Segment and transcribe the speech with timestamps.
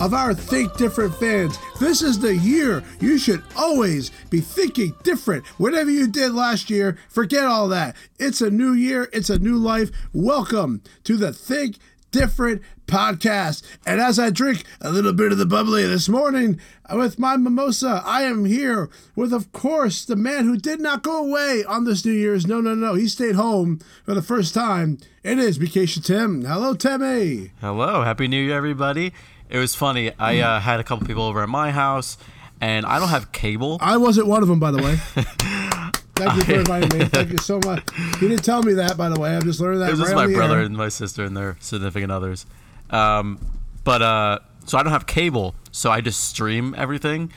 [0.00, 1.58] 2020 to all of our Think Different fans.
[1.78, 5.46] This is the year you should always be thinking different.
[5.58, 7.96] Whatever you did last year, forget all that.
[8.18, 9.90] It's a new year, it's a new life.
[10.12, 11.76] Welcome to the Think
[12.10, 13.62] Different podcast.
[13.86, 16.58] And as I drink a little bit of the bubbly this morning
[16.92, 21.04] uh, with my mimosa, I am here with, of course, the man who did not
[21.04, 22.48] go away on this New Year's.
[22.48, 22.94] No, no, no.
[22.94, 24.98] He stayed home for the first time.
[25.22, 26.44] It is Vacation Tim.
[26.44, 27.52] Hello, Timmy.
[27.60, 28.02] Hello.
[28.02, 29.12] Happy New Year, everybody.
[29.50, 30.12] It was funny.
[30.16, 32.16] I uh, had a couple people over at my house,
[32.60, 33.78] and I don't have cable.
[33.80, 34.96] I wasn't one of them, by the way.
[36.14, 37.04] Thank you for inviting me.
[37.06, 37.82] Thank you so much.
[38.20, 39.34] You didn't tell me that, by the way.
[39.34, 39.88] I'm just learning that.
[39.88, 40.64] It was right my brother air.
[40.64, 42.46] and my sister and their significant others.
[42.90, 43.40] Um,
[43.82, 47.32] but uh, so I don't have cable, so I just stream everything.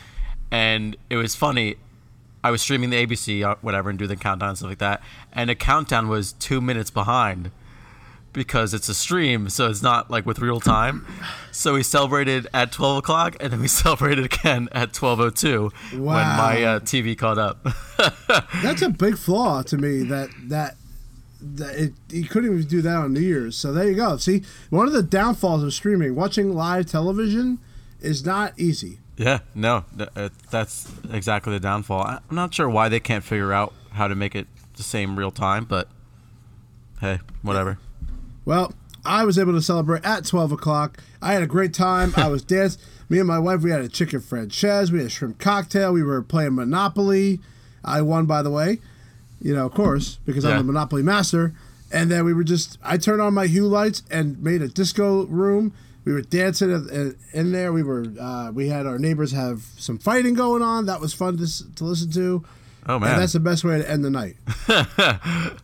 [0.52, 1.78] And it was funny.
[2.44, 5.02] I was streaming the ABC, or whatever, and do the countdown and stuff like that.
[5.32, 7.50] And the countdown was two minutes behind
[8.34, 11.06] because it's a stream, so it's not like with real time.
[11.52, 16.64] So we celebrated at 12 o'clock, and then we celebrated again at 12:02 when my
[16.64, 17.66] uh, TV caught up.
[18.64, 20.04] That's a big flaw to me.
[20.04, 20.76] That that
[21.42, 23.56] that it, you couldn't even do that on New Year's.
[23.56, 24.18] So there you go.
[24.18, 27.60] See, one of the downfalls of streaming, watching live television,
[28.02, 29.00] is not easy.
[29.16, 32.04] Yeah, no, uh, that's exactly the downfall.
[32.04, 35.30] I'm not sure why they can't figure out how to make it the same real
[35.30, 35.88] time, but
[37.00, 37.78] hey, whatever.
[38.46, 38.74] Well,
[39.06, 40.98] I was able to celebrate at 12 o'clock.
[41.22, 42.14] I had a great time.
[42.18, 42.82] I was dancing.
[43.10, 44.92] Me and my wife, we had a chicken francese.
[44.92, 45.92] We had a shrimp cocktail.
[45.94, 47.40] We were playing Monopoly.
[47.84, 48.80] I won, by the way.
[49.42, 50.52] You know, of course, because Yeah.
[50.52, 51.54] I'm the Monopoly master.
[51.92, 55.26] And then we were just, I turned on my hue lights and made a disco
[55.26, 55.74] room.
[56.06, 56.72] We were dancing
[57.34, 57.72] in- there.
[57.72, 60.86] We were, uh, we had our neighbors have some fighting going on.
[60.88, 62.44] That was fun to, to listen to.
[62.88, 64.36] Oh man, And that's the best way to end the night.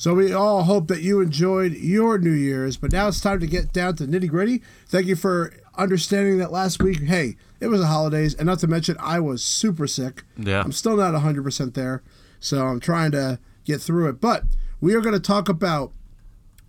[0.00, 3.46] so we all hope that you enjoyed your New Year's, but now it's time to
[3.46, 4.62] get down to nitty gritty.
[4.88, 7.02] Thank you for understanding that last week.
[7.02, 10.22] Hey, it was the holidays, and not to mention I was super sick.
[10.38, 10.62] Yeah.
[10.62, 12.02] I'm still not 100% there,
[12.38, 14.22] so I'm trying to get through it.
[14.22, 14.44] But
[14.80, 15.92] we are going to talk about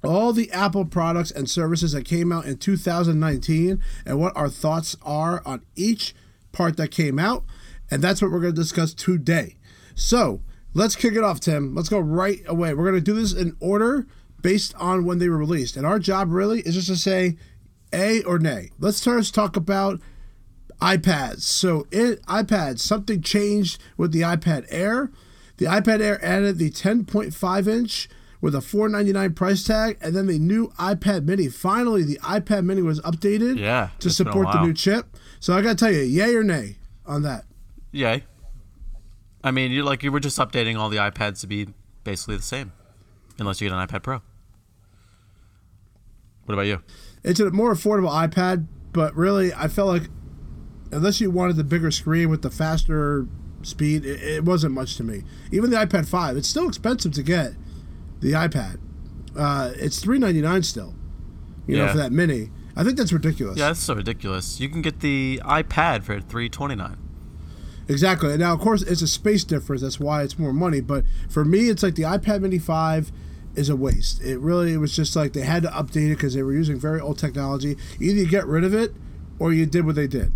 [0.04, 4.98] all the Apple products and services that came out in 2019 and what our thoughts
[5.04, 6.14] are on each
[6.52, 7.46] part that came out.
[7.90, 9.56] And that's what we're going to discuss today.
[9.96, 10.42] So
[10.74, 11.74] let's kick it off, Tim.
[11.76, 12.74] Let's go right away.
[12.74, 14.08] We're going to do this in order
[14.42, 15.76] based on when they were released.
[15.78, 17.38] And our job really is just to say
[17.94, 18.72] A or nay.
[18.80, 20.00] Let's first talk about
[20.82, 21.42] iPads.
[21.42, 25.12] So in iPads, something changed with the iPad Air.
[25.58, 28.10] The iPad Air added the 10.5 inch
[28.42, 31.48] with a 4.99 price tag, and then the new iPad Mini.
[31.48, 35.16] Finally, the iPad Mini was updated Yeah, to it's been a support the new chip.
[35.40, 37.46] So I got to tell you, yay or nay on that.
[37.92, 38.24] yay.
[39.44, 41.68] I mean, you like you were just updating all the iPads to be
[42.04, 42.72] basically the same,
[43.40, 44.22] unless you get an iPad Pro.
[46.46, 46.82] What about you?
[47.24, 50.10] It's a more affordable iPad, but really, I felt like
[50.92, 53.28] unless you wanted the bigger screen with the faster
[53.62, 55.24] speed, it, it wasn't much to me.
[55.52, 57.54] Even the iPad 5, it's still expensive to get
[58.20, 58.80] the iPad.
[59.36, 60.94] Uh, it's three ninety nine still,
[61.66, 62.50] you know, for that mini.
[62.76, 63.58] I think that's ridiculous.
[63.58, 64.60] Yeah, that's so ridiculous.
[64.60, 66.98] You can get the iPad for three twenty nine.
[67.92, 68.38] Exactly.
[68.38, 69.82] Now, of course, it's a space difference.
[69.82, 70.80] That's why it's more money.
[70.80, 73.12] But for me, it's like the iPad Mini 5
[73.56, 74.22] is a waste.
[74.22, 76.80] It really it was just like they had to update it because they were using
[76.80, 77.76] very old technology.
[78.00, 78.94] Either you get rid of it
[79.40, 80.32] or you did what they did.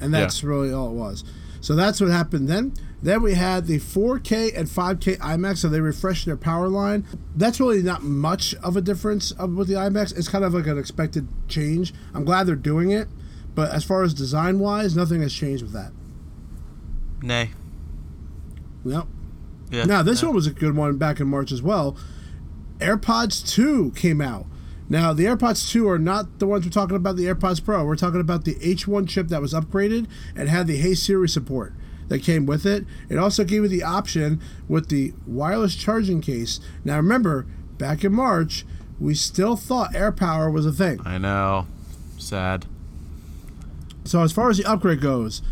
[0.00, 1.24] And that's really all it was.
[1.60, 2.74] So that's what happened then.
[3.02, 7.04] Then we had the 4K and 5K iMacs, so they refreshed their power line.
[7.34, 10.16] That's really not much of a difference of, with the iMacs.
[10.16, 11.92] It's kind of like an expected change.
[12.14, 13.08] I'm glad they're doing it,
[13.56, 15.92] but as far as design wise, nothing has changed with that.
[17.22, 17.50] Nay.
[18.84, 19.06] Yep.
[19.70, 19.84] Yeah.
[19.84, 20.28] Now this yeah.
[20.28, 21.96] one was a good one back in March as well.
[22.78, 24.46] AirPods 2 came out.
[24.88, 27.84] Now the AirPods 2 are not the ones we're talking about the AirPods Pro.
[27.84, 31.72] We're talking about the H1 chip that was upgraded and had the Hey Siri support
[32.08, 32.84] that came with it.
[33.08, 36.60] It also gave you the option with the wireless charging case.
[36.84, 37.46] Now remember,
[37.78, 38.66] back in March,
[39.00, 41.00] we still thought AirPower was a thing.
[41.04, 41.66] I know.
[42.18, 42.66] Sad.
[44.04, 45.42] So as far as the upgrade goes,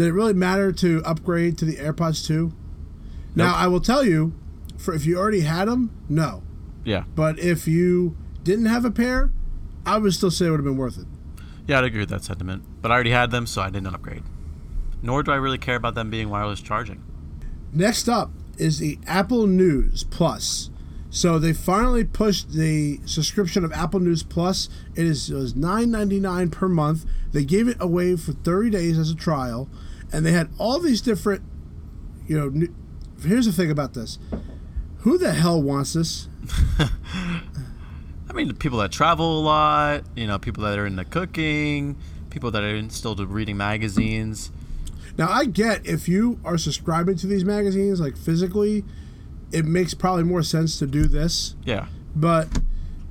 [0.00, 2.54] did it really matter to upgrade to the AirPods 2?
[3.34, 4.32] Now I will tell you,
[4.78, 6.42] for if you already had them, no.
[6.86, 7.04] Yeah.
[7.14, 9.30] But if you didn't have a pair,
[9.84, 11.04] I would still say it would have been worth it.
[11.66, 12.62] Yeah, I'd agree with that sentiment.
[12.80, 14.22] But I already had them, so I didn't upgrade.
[15.02, 17.02] Nor do I really care about them being wireless charging.
[17.70, 20.70] Next up is the Apple News Plus.
[21.10, 24.70] So they finally pushed the subscription of Apple News Plus.
[24.94, 27.04] It is it was nine ninety nine per month.
[27.32, 29.68] They gave it away for thirty days as a trial,
[30.12, 31.42] and they had all these different.
[32.26, 32.74] You know, new,
[33.22, 34.18] here's the thing about this:
[34.98, 36.28] who the hell wants this?
[36.78, 41.96] I mean, people that travel a lot, you know, people that are into cooking,
[42.30, 44.50] people that are still reading magazines.
[45.18, 48.84] Now I get if you are subscribing to these magazines like physically,
[49.52, 51.56] it makes probably more sense to do this.
[51.64, 51.86] Yeah.
[52.14, 52.48] But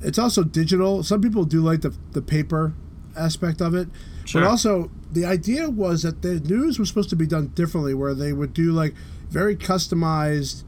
[0.01, 1.03] it's also digital.
[1.03, 2.73] Some people do like the the paper
[3.15, 3.89] aspect of it.
[4.29, 4.43] Sure.
[4.43, 8.13] But also the idea was that the news was supposed to be done differently where
[8.13, 8.93] they would do like
[9.27, 10.63] very customized,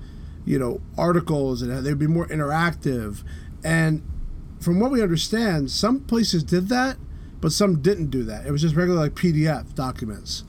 [0.45, 3.23] you know, articles and they'd be more interactive.
[3.63, 4.01] And
[4.59, 6.97] from what we understand, some places did that,
[7.39, 8.47] but some didn't do that.
[8.47, 10.43] It was just regular like PDF documents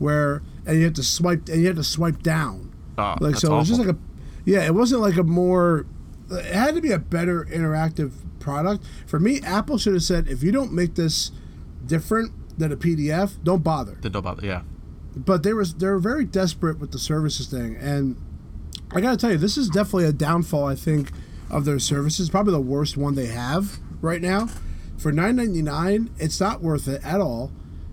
[0.00, 2.74] where and you had to swipe and you had to swipe down.
[2.98, 3.98] Oh, like so it was just like a
[4.44, 5.86] yeah, it wasn't like a more
[6.32, 8.10] it had to be a better interactive
[8.40, 8.84] product.
[9.06, 11.30] For me, Apple should have said if you don't make this
[11.86, 13.94] different than a PDF, don't bother.
[13.96, 14.46] Didn't bother.
[14.46, 14.62] yeah.
[15.16, 18.16] But they were they were very desperate with the services thing and
[18.94, 21.10] I got to tell you this is definitely a downfall I think
[21.50, 24.48] of their services, probably the worst one they have right now.
[24.96, 27.52] For 9.99, it's not worth it at all.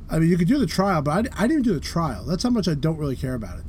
[0.09, 2.25] I mean, you could do the trial, but I, I didn't even do the trial.
[2.25, 3.65] That's how much I don't really care about it.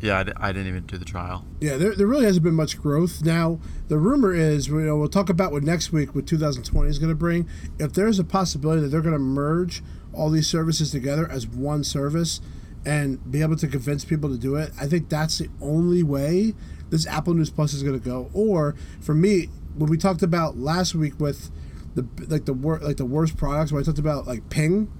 [0.00, 1.44] Yeah, I, didn't even do the trial.
[1.60, 3.24] Yeah, there, there really hasn't been much growth.
[3.24, 3.58] Now,
[3.88, 7.08] the rumor is, you know, we'll talk about what next week, what 2020 is going
[7.08, 7.48] to bring.
[7.78, 9.82] If there's a possibility that they're going to merge
[10.12, 12.40] all these services together as one service
[12.84, 16.54] and be able to convince people to do it, I think that's the only way
[16.90, 18.30] this Apple News Plus is going to go.
[18.34, 21.50] Or for me, when we talked about last week with
[21.94, 24.92] the like the wor- like the worst products, when I talked about like Ping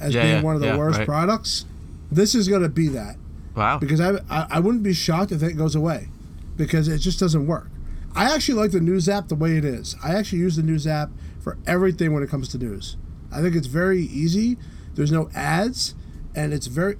[0.00, 1.06] as Yeah, being yeah, one of the yeah, worst right.
[1.06, 1.64] products,
[2.12, 3.16] this is going to be that
[3.54, 3.78] Wow.
[3.78, 6.08] because I, I I wouldn't be shocked if it goes away
[6.56, 7.68] because it just doesn't work.
[8.16, 9.96] I actually like the news app the way it is.
[10.02, 11.10] I actually use the news app
[11.40, 12.96] for everything when it comes to news.
[13.32, 14.56] I think it's very easy.
[14.94, 15.94] There's no ads,
[16.34, 16.96] and it's very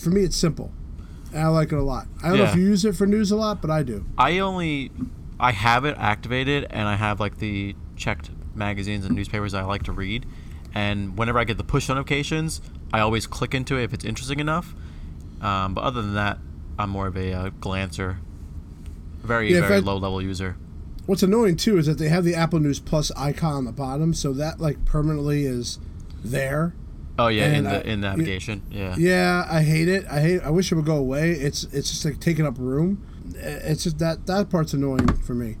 [0.00, 0.72] for me it's simple,
[1.32, 2.06] and I like it a lot.
[2.22, 4.04] I don't know if you use it for news a lot, but I do.
[4.16, 4.92] I only
[5.42, 9.82] I have it activated and I have like the checked magazines and newspapers I like
[9.84, 10.24] to read.
[10.72, 12.60] And whenever I get the push notifications,
[12.92, 14.72] I always click into it if it's interesting enough.
[15.42, 16.38] Um, but other than that,
[16.78, 18.18] I'm more of a uh, glancer,
[19.22, 20.56] very Yeah, very fact- low level user.
[21.06, 24.14] What's annoying too is that they have the Apple News Plus icon on the bottom,
[24.14, 25.78] so that like permanently is
[26.24, 26.74] there.
[27.18, 28.62] Oh yeah, in the I- in navigation.
[28.70, 28.94] Yeah.
[28.96, 30.06] Yeah, I hate it.
[30.08, 30.40] I hate.
[30.42, 31.32] I wish it would go away.
[31.32, 33.04] It's it's just like taking up room.
[33.34, 35.56] It's just that that part's annoying for me.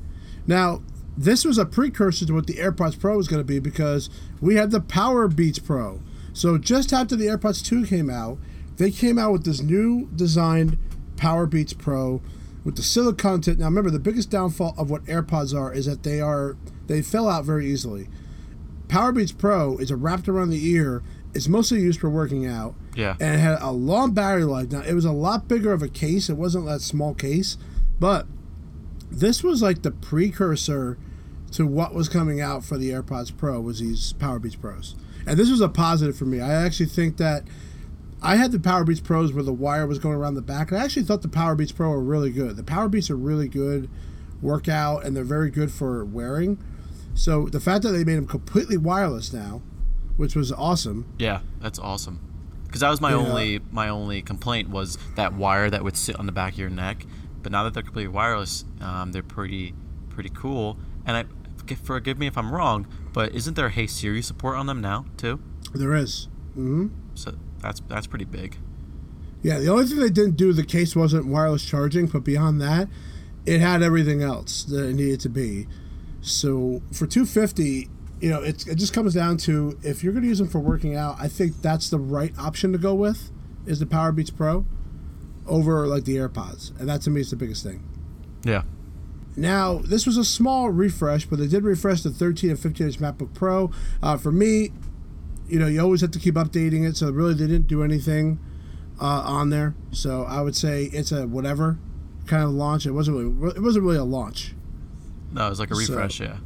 [0.46, 0.80] Now,
[1.16, 4.08] this was a precursor to what the AirPods Pro was going to be because
[4.40, 6.00] we had the Power Beats Pro.
[6.32, 8.38] So just after the AirPods 2 came out,
[8.76, 10.78] they came out with this new designed
[11.16, 12.20] Power Beats Pro
[12.64, 13.58] with the silicone tip.
[13.58, 17.28] Now remember, the biggest downfall of what AirPods are is that they are they fell
[17.28, 18.08] out very easily.
[18.88, 21.02] Power Beats Pro is a wrapped around the ear.
[21.34, 23.16] It's mostly used for working out Yeah.
[23.20, 24.70] and it had a long battery life.
[24.70, 26.28] Now it was a lot bigger of a case.
[26.28, 27.56] It wasn't that small case,
[27.98, 28.26] but
[29.10, 30.98] this was like the precursor
[31.52, 34.94] to what was coming out for the AirPods Pro was these Power Beats Pros,
[35.26, 36.40] and this was a positive for me.
[36.40, 37.44] I actually think that
[38.22, 40.80] I had the Power Beats Pros where the wire was going around the back, and
[40.80, 42.56] I actually thought the Power Beats Pro were really good.
[42.56, 43.90] The Power Beats are really good
[44.40, 46.58] workout, and they're very good for wearing.
[47.14, 49.60] So the fact that they made them completely wireless now,
[50.16, 51.06] which was awesome.
[51.18, 52.20] Yeah, that's awesome.
[52.64, 53.16] Because that was my Yeah.
[53.16, 56.70] only my only complaint was that wire that would sit on the back of your
[56.70, 57.04] neck.
[57.42, 59.74] But now that they're completely wireless, um, they're pretty
[60.08, 60.78] pretty cool.
[61.04, 61.24] And I
[61.84, 65.40] forgive- me if I'm wrong, but isn't there Hey Siri support on them now too?
[65.74, 66.28] There is.
[66.54, 68.56] hmm So that's that's pretty big.
[69.42, 72.88] Yeah, the only thing they didn't do, the case wasn't wireless charging, but beyond that,
[73.44, 75.66] it had everything else that it needed to be.
[76.20, 77.90] So for 250,
[78.20, 80.60] you know, it's, it just comes down to if you're going to use them for
[80.60, 83.32] working out, I think that's the right option to go with
[83.66, 84.64] is the Power Beats Pro
[85.46, 87.82] over like the AirPods, and that to me is the biggest thing.
[88.44, 88.62] Yeah.
[89.34, 92.98] Now, this was a small refresh, but they did refresh the 13 and 15 inch
[92.98, 93.70] MacBook Pro.
[94.02, 94.72] Uh, for me,
[95.52, 98.38] you know, you always have to keep updating it, so really they didn't do anything
[99.00, 99.74] uh, on there.
[99.90, 101.78] So I would say it's a whatever
[102.26, 102.86] kind of launch.
[102.86, 104.54] It wasn't really, it wasn't really a launch,
[105.32, 106.20] No, it was like a So- refresh.
[106.20, 106.36] yeah.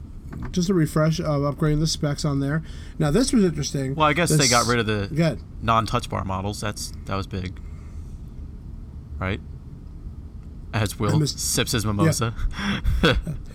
[0.51, 2.63] just a refresh of upgrading the specs on there.
[2.99, 3.95] Now this was interesting.
[3.95, 5.41] Well, I guess they got rid of the Good.
[5.63, 6.61] non-touch bar models.
[6.61, 7.59] That's that was big,
[9.19, 9.41] right?
[10.75, 12.35] As Will missed- sips his mimosa.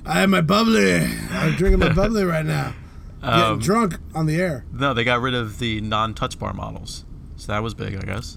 [0.06, 0.96] I have my bubbly.
[1.32, 2.74] I'm drinking my bubbly right now.
[3.22, 4.66] Getting Um, drunk on the air.
[4.74, 8.36] no, they got rid of the non-touch bar models, so that was big, I guess.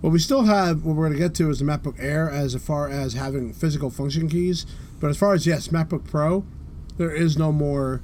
[0.00, 2.54] Well, we still have what we're going to get to is the MacBook Air as
[2.56, 4.66] far as having physical function keys.
[5.00, 6.44] But as far as yes, MacBook Pro,
[6.98, 8.02] there is no more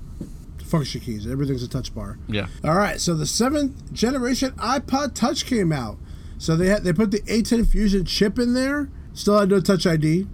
[0.65, 1.27] function keys.
[1.27, 2.19] Everything's a touch bar.
[2.29, 2.47] Yeah.
[2.65, 5.99] All right, so the seventh generation iPod Touch came out.
[6.39, 8.89] So they had they put the A10 Fusion chip in there.
[9.12, 10.27] Still had no Touch ID.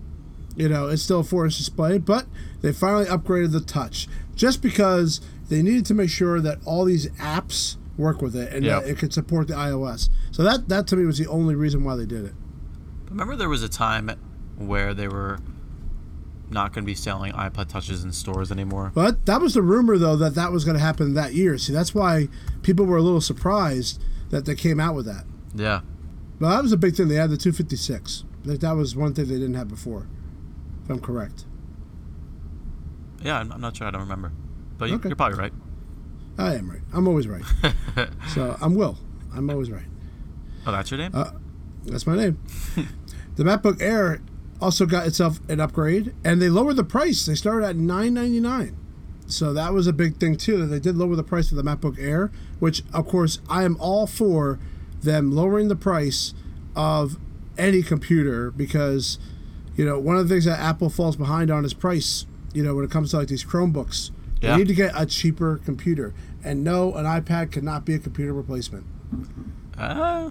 [0.56, 2.26] You know, it's still a four-inch display, but
[2.62, 4.06] they finally upgraded the Touch.
[4.36, 8.64] Just because they needed to make sure that all these apps work with it and
[8.64, 8.80] Yeah.
[8.80, 10.10] that it could support the iOS.
[10.30, 12.34] So that that to me was the only reason why they did it.
[13.08, 14.10] Remember, there was a time
[14.58, 15.38] where they were
[16.50, 18.92] not going to be selling iPod touches in stores anymore.
[18.94, 21.58] But that was the rumor though that that was going to happen that year.
[21.58, 22.28] See, that's why
[22.62, 25.24] people were a little surprised that they came out with that.
[25.54, 25.80] Yeah.
[26.38, 27.08] But that was a big thing.
[27.08, 28.24] They had the 256.
[28.44, 30.06] Like that was one thing they didn't have before.
[30.84, 31.46] If I'm correct.
[33.22, 33.86] Yeah, I'm, I'm not sure.
[33.86, 34.32] I don't remember.
[34.78, 35.08] But you, Okay.
[35.08, 35.52] you're probably right.
[36.38, 36.80] I am right.
[36.92, 37.42] I'm always right.
[38.34, 38.98] so I'm Will.
[39.34, 39.86] I'm always right.
[40.66, 41.12] Oh, that's your name?
[41.14, 41.30] Uh,
[41.86, 42.38] That's my name.
[43.36, 44.20] the MacBook Air
[44.60, 47.24] also got itself an upgrade, and they lowered the price.
[47.26, 48.76] They started at nine ninety nine.
[49.28, 50.58] So that was a big thing too.
[50.58, 53.76] That they did lower the price of the MacBook Air, which of course I am
[53.80, 54.58] all for
[55.02, 56.34] them lowering the price
[56.74, 57.16] of
[57.58, 59.18] any computer because
[59.76, 62.26] you know one of the things that Apple falls behind on is price.
[62.52, 64.52] You know when it comes to like these Chromebooks, Yeah.
[64.52, 66.14] they need to get a cheaper computer.
[66.44, 68.86] And no, an iPad cannot be a computer replacement.
[69.76, 70.30] Uh,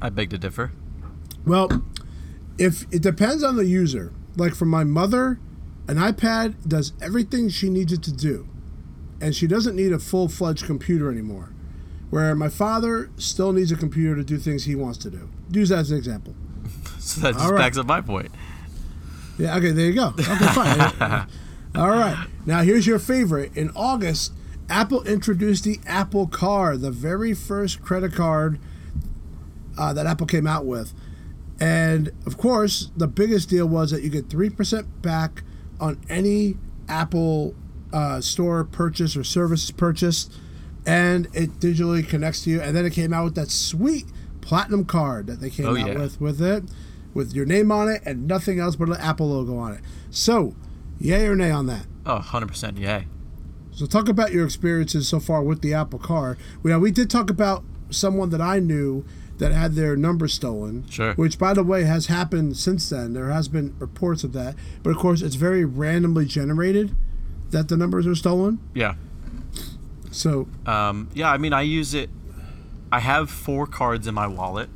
[0.00, 0.72] I beg to differ.
[1.44, 1.82] Well,
[2.58, 4.12] if it depends on the user.
[4.36, 5.38] Like for my mother,
[5.88, 8.46] an iPad does everything she needs it to do,
[9.20, 11.52] and she doesn't need a full fledged computer anymore.
[12.10, 15.28] Where my father still needs a computer to do things he wants to do.
[15.50, 16.34] Use that as an example.
[16.98, 17.58] So that just right.
[17.58, 18.32] backs up my point.
[19.38, 20.08] Yeah, okay, there you go.
[20.08, 21.28] Okay, fine.
[21.76, 22.26] All right.
[22.46, 23.56] Now, here's your favorite.
[23.56, 24.32] In August,
[24.68, 28.58] Apple introduced the Apple Card, the very first credit card
[29.78, 30.94] uh, that Apple came out with.
[31.60, 35.42] And of course, the biggest deal was that you get 3% back
[35.80, 36.56] on any
[36.88, 37.54] Apple
[37.92, 40.32] uh, store purchase or services purchased,
[40.86, 42.60] and it digitally connects to you.
[42.60, 44.06] And then it came out with that sweet
[44.40, 45.98] platinum card that they came Oh, out yeah.
[45.98, 46.64] with with it,
[47.14, 49.80] with your name on it and nothing else but an Apple logo on it.
[50.10, 50.54] So,
[50.98, 51.86] yay or nay on that?
[52.04, 53.06] Oh, 100% yay.
[53.72, 56.38] So talk about your experiences so far with the Apple Card.
[56.62, 59.04] We, we did talk about someone that I knew
[59.38, 60.88] that had their number stolen.
[60.88, 61.12] Sure.
[61.14, 63.12] Which, by the way, has happened since then.
[63.12, 66.94] There has been reports of that, but of course, it's very randomly generated
[67.50, 68.58] that the numbers are stolen.
[68.74, 68.94] Yeah.
[70.10, 72.08] So Um, yeah, I mean, I use it.
[72.90, 74.70] I have four cards in my wallet,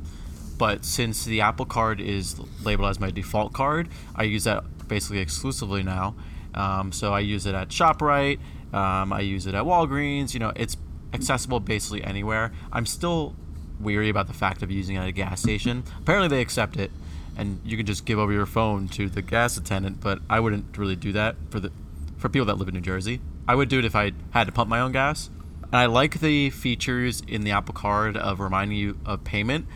[0.57, 5.19] but since the Apple Card is labeled as my default card, I use that basically
[5.19, 6.13] exclusively now.
[6.53, 8.39] Um, so I use it at ShopRite.
[8.73, 10.33] Um, I use it at Walgreens.
[10.33, 10.75] You know, it's
[11.13, 12.51] accessible basically anywhere.
[12.73, 13.33] I'm still
[13.79, 15.85] weary about the fact of using it at a gas station.
[15.99, 16.91] Apparently, they accept it,
[17.37, 20.01] and you can just give over your phone to the gas attendant.
[20.01, 21.71] But I wouldn't really do that for the
[22.17, 23.21] for people that live in New Jersey.
[23.47, 25.29] I would do it if I had to pump my own gas.
[25.63, 29.67] And I like the features in the Apple Card of reminding you of payment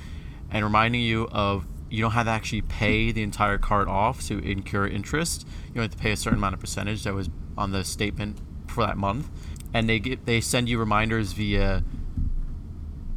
[0.51, 4.39] and reminding you of you don't have to actually pay the entire card off to
[4.39, 5.47] incur interest.
[5.67, 8.39] You only have to pay a certain amount of percentage that was on the statement
[8.67, 9.29] for that month,
[9.73, 11.83] and they get they send you reminders via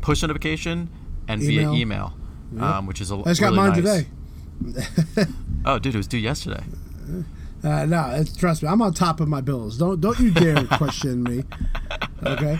[0.00, 0.88] push notification
[1.26, 1.72] and Email.
[1.72, 2.14] via email,
[2.60, 4.04] um, which is a I just got really mine nice.
[5.16, 5.32] today.
[5.64, 6.62] Oh, dude, it was due yesterday.
[7.64, 9.76] Uh, no, trust me, I'm on top of my bills.
[9.76, 11.42] Don't don't you dare question me.
[12.22, 12.58] Okay.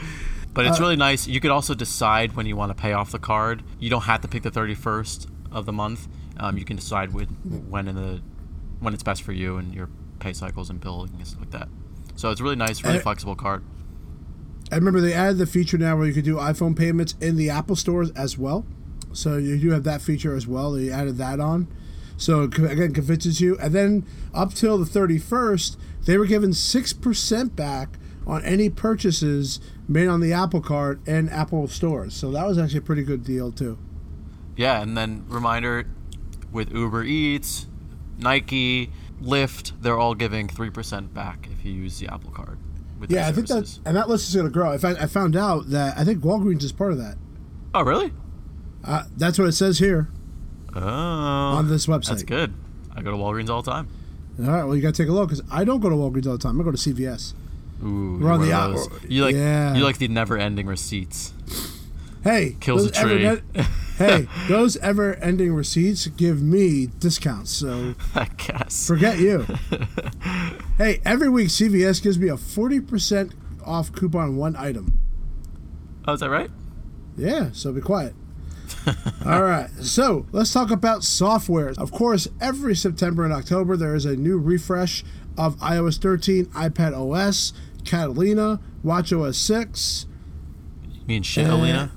[0.53, 1.27] But Uh, it's really nice.
[1.29, 3.63] You could also decide when you want to pay off the card.
[3.79, 6.09] You don't have to pick the 31st of the month.
[6.39, 7.27] Um, you can decide when,
[7.69, 8.21] when in the
[8.81, 9.89] when it's best for you and your
[10.21, 11.69] pay cycles and billing and stuff like that.
[12.15, 13.63] So it's really nice, really Uh, flexible card.
[14.71, 17.51] I remember they added the feature now where you could do iPhone payments in the
[17.51, 18.67] Apple stores as well.
[19.13, 20.73] So you do have that feature as well.
[20.73, 21.69] They added that on.
[22.17, 23.57] So it again, convinces you.
[23.59, 30.09] And then up till the 31st, they were given 6% back on any purchases made
[30.09, 32.15] on the Apple Card and Apple stores.
[32.15, 33.79] So that was actually a pretty good deal, too.
[34.59, 35.87] Yeah, and then reminder
[36.51, 37.69] with Uber Eats,
[38.19, 38.91] Nike,
[39.23, 42.59] Lyft, they're all giving 3% back if you use the Apple Card.
[43.09, 44.77] Yeah, I think that, and that list is going to grow.
[44.77, 47.17] Fact, I found out that I think Walgreens is part of that.
[47.73, 48.13] Oh, really?
[48.85, 50.09] Uh, that's what it says here
[50.75, 50.81] Oh.
[50.81, 52.09] on this website.
[52.09, 52.53] That's good.
[52.97, 53.87] I go to Walgreens all the time.
[54.41, 56.27] All right, well, you got to take a look because I don't go to Walgreens
[56.27, 56.61] all the time.
[56.61, 57.35] I go to CVS.
[57.85, 58.89] Ooh, We're on the those.
[59.09, 59.77] You like yeah.
[59.77, 61.33] you like the never-ending receipts.
[62.25, 63.41] Hey, Kills a tree.
[64.01, 67.51] ever- hey, those ever-ending receipts give me discounts.
[67.51, 68.87] So I guess.
[68.87, 69.47] forget you.
[70.79, 74.99] hey, every week CVS gives me a forty percent off coupon on one item.
[76.07, 76.51] Oh, is that right?
[77.17, 78.15] Yeah, so be quiet.
[79.27, 81.73] All right, so let's talk about software.
[81.79, 85.05] Of course, every September and October there is a new refresh
[85.37, 87.53] of iOS 13, iPad OS,
[87.85, 90.07] Catalina, WatchOS 6.
[90.91, 91.93] You mean shit, Alina?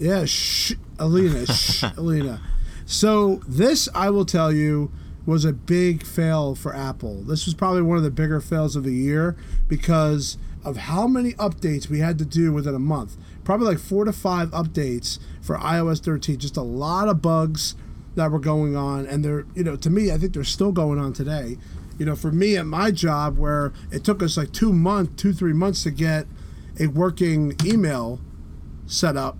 [0.00, 2.40] Eh, yeah, shh, Alina, shh, Alina.
[2.86, 4.92] So this, I will tell you,
[5.26, 7.22] was a big fail for Apple.
[7.22, 9.36] This was probably one of the bigger fails of the year
[9.68, 13.16] because of how many updates we had to do within a month.
[13.44, 16.38] Probably like four to five updates for iOS 13.
[16.38, 17.74] Just a lot of bugs
[18.16, 20.98] that were going on, and they're you know to me I think they're still going
[20.98, 21.56] on today.
[21.98, 25.32] You know, for me at my job where it took us like two months, two
[25.32, 26.26] three months to get
[26.78, 28.20] a working email
[28.86, 29.38] set up,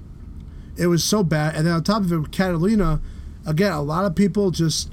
[0.81, 1.55] it was so bad.
[1.55, 3.01] And then on top of it, Catalina,
[3.47, 4.91] again, a lot of people just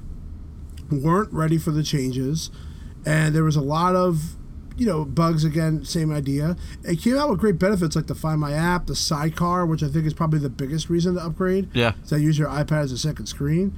[0.92, 2.50] weren't ready for the changes,
[3.06, 4.36] and there was a lot of
[4.78, 8.40] you know bugs again same idea it came out with great benefits like the find
[8.40, 11.94] my app the sidecar which i think is probably the biggest reason to upgrade Yeah.
[12.04, 13.76] so I use your ipad as a second screen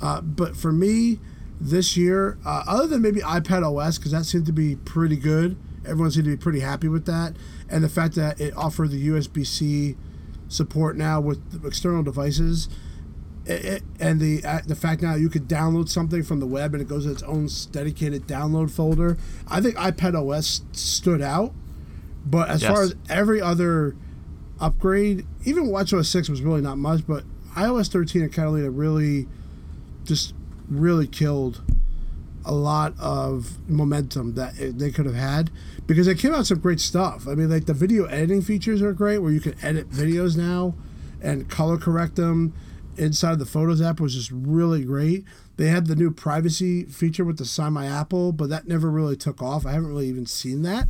[0.00, 1.18] uh, but for me
[1.60, 5.56] this year uh, other than maybe ipad os because that seemed to be pretty good
[5.84, 7.34] everyone seemed to be pretty happy with that
[7.68, 9.96] and the fact that it offered the usb-c
[10.48, 12.68] support now with external devices
[13.46, 16.74] it, it, and the uh, the fact now you could download something from the web
[16.74, 19.16] and it goes to its own dedicated download folder.
[19.48, 21.52] I think iPad OS stood out,
[22.24, 23.94] but as far as every other
[24.60, 27.24] upgrade, even WatchOS six was really not much, but
[27.54, 29.28] iOS thirteen and Catalina really
[30.04, 30.34] just
[30.68, 31.62] really killed
[32.46, 35.50] a lot of momentum that they could have had
[35.86, 37.26] because they came out some great stuff.
[37.28, 40.74] I mean, like the video editing features are great, where you can edit videos now
[41.20, 42.54] and color correct them
[42.96, 45.24] inside of the Photos app was just really great.
[45.56, 49.16] They had the new privacy feature with the Sign My Apple, but that never really
[49.16, 49.66] took off.
[49.66, 50.86] I haven't really even seen that.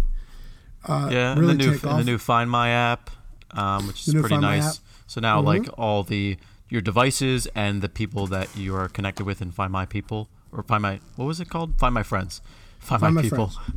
[0.88, 3.10] yeah, and really the new and the new Find My app,
[3.52, 4.78] um, which is pretty Find nice.
[4.78, 4.86] Mm-hmm.
[5.06, 6.36] So now, like all the
[6.68, 10.62] your devices and the people that you are connected with in Find My People or
[10.62, 11.78] Find My what was it called?
[11.78, 12.40] Find My Friends.
[12.78, 13.46] Find, Find My, My People.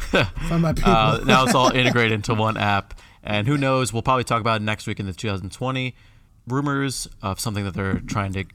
[0.49, 0.91] Find My People.
[0.91, 3.91] uh, now it's all integrated into one app, and who knows?
[3.93, 5.95] We'll probably talk about it next week in the 2020
[6.47, 8.45] rumors of something that they're trying to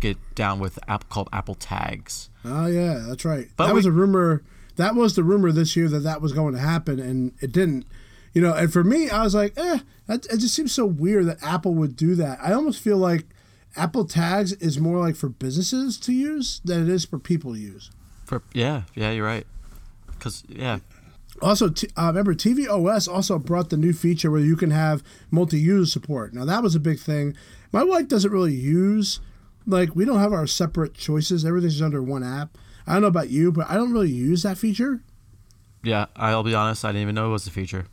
[0.00, 2.28] get down with app called Apple Tags.
[2.44, 3.48] Oh yeah, that's right.
[3.56, 4.42] But that we- was a rumor.
[4.76, 7.84] That was the rumor this year that that was going to happen, and it didn't.
[8.32, 11.26] You know, and for me, I was like, eh, that, it just seems so weird
[11.26, 12.38] that Apple would do that.
[12.42, 13.26] I almost feel like
[13.76, 17.58] Apple Tags is more like for businesses to use than it is for people to
[17.60, 17.90] use.
[18.24, 19.46] For yeah, yeah, you're right.
[20.06, 20.78] Because yeah,
[21.40, 25.02] Also, t- uh, remember TV OS also brought the new feature where you can have
[25.30, 26.32] multi-user support.
[26.34, 27.34] Now that was a big thing.
[27.72, 29.20] My wife doesn't really use
[29.66, 31.44] like we don't have our separate choices.
[31.44, 32.56] Everything's under one app.
[32.86, 35.02] I don't know about you, but I don't really use that feature.
[35.82, 36.06] yeah.
[36.16, 36.84] I'll be honest.
[36.84, 37.86] I didn't even know it was a feature.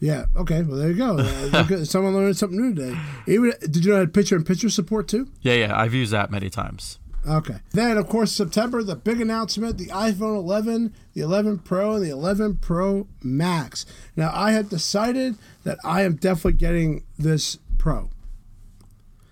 [0.00, 0.26] Yeah.
[0.36, 0.62] Okay.
[0.62, 1.16] Well, there you go.
[1.56, 2.98] Uh, Someone learned something new today.
[3.26, 5.28] Even did you know it had picture-in-picture support too?
[5.40, 5.78] Yeah, yeah.
[5.78, 6.98] I've used that many times.
[7.26, 7.56] Okay.
[7.72, 12.10] Then, of course, September, the big announcement the iPhone 11, the 11 Pro, and the
[12.10, 13.84] 11 Pro Max.
[14.14, 18.10] Now, I have decided that I am definitely getting this Pro.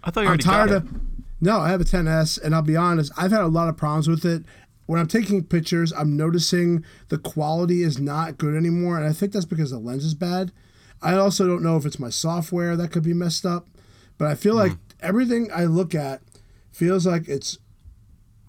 [0.02, 0.92] I thought you I'm tired got of.
[1.40, 4.08] No, I have a 10S, and I'll be honest, I've had a lot of problems
[4.08, 4.44] with it.
[4.86, 9.32] When I'm taking pictures, I'm noticing the quality is not good anymore, and I think
[9.32, 10.52] that's because the lens is bad.
[11.00, 13.68] I also don't know if it's my software that could be messed up,
[14.18, 16.22] but I feel like everything I look at
[16.70, 17.58] feels like it's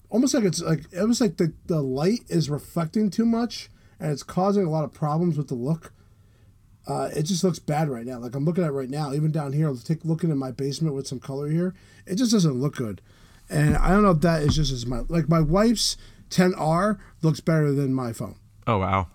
[0.08, 4.22] almost like it's like almost like the, the light is reflecting too much, and it's
[4.22, 5.92] causing a lot of problems with the look.
[6.86, 8.18] Uh, it just looks bad right now.
[8.18, 9.74] Like I'm looking at it right now, even down here.
[9.84, 11.74] Take looking in my basement with some color here.
[12.06, 13.02] It just doesn't look good,
[13.48, 15.96] and I don't know if that is just as my like my wife's
[16.30, 18.36] 10R looks better than my phone.
[18.66, 19.08] Oh wow.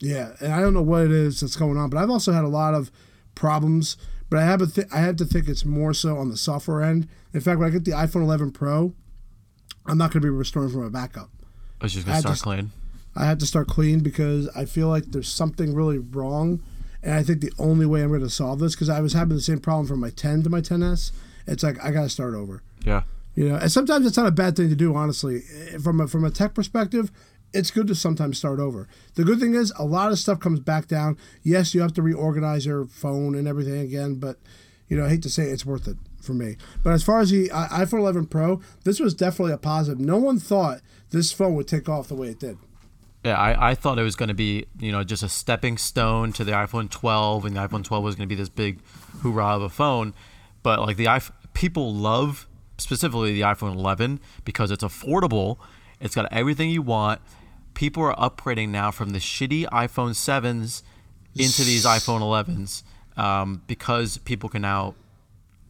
[0.00, 2.44] Yeah, and I don't know what it is that's going on, but I've also had
[2.44, 2.90] a lot of
[3.34, 3.96] problems.
[4.30, 6.82] But I have a th- I have to think it's more so on the software
[6.82, 7.08] end.
[7.32, 8.94] In fact, when I get the iPhone 11 Pro,
[9.86, 11.30] I'm not going to be restoring from a backup.
[11.80, 12.70] I was just gonna start clean.
[13.16, 16.62] I have to start clean because I feel like there's something really wrong.
[17.02, 19.36] And I think the only way I'm going to solve this, because I was having
[19.36, 21.12] the same problem from my 10 to my 10S,
[21.46, 22.62] it's like I got to start over.
[22.82, 23.02] Yeah.
[23.34, 25.40] You know, and sometimes it's not a bad thing to do, honestly.
[25.82, 27.10] From a, from a tech perspective,
[27.52, 28.88] it's good to sometimes start over.
[29.14, 31.16] The good thing is, a lot of stuff comes back down.
[31.42, 34.38] Yes, you have to reorganize your phone and everything again, but
[34.88, 36.56] you know, I hate to say it, it's worth it for me.
[36.82, 40.00] But as far as the uh, iPhone 11 Pro, this was definitely a positive.
[40.00, 42.58] No one thought this phone would take off the way it did.
[43.24, 46.32] Yeah, I, I thought it was going to be, you know, just a stepping stone
[46.34, 48.80] to the iPhone 12, and the iPhone 12 was going to be this big
[49.22, 50.12] hoorah of a phone.
[50.62, 52.46] But like the iPhone, people love
[52.84, 55.56] specifically the iPhone 11 because it's affordable.
[56.00, 57.20] It's got everything you want.
[57.72, 60.82] People are upgrading now from the shitty iPhone 7s
[61.34, 62.82] into these iPhone 11s
[63.20, 64.94] um, because people can now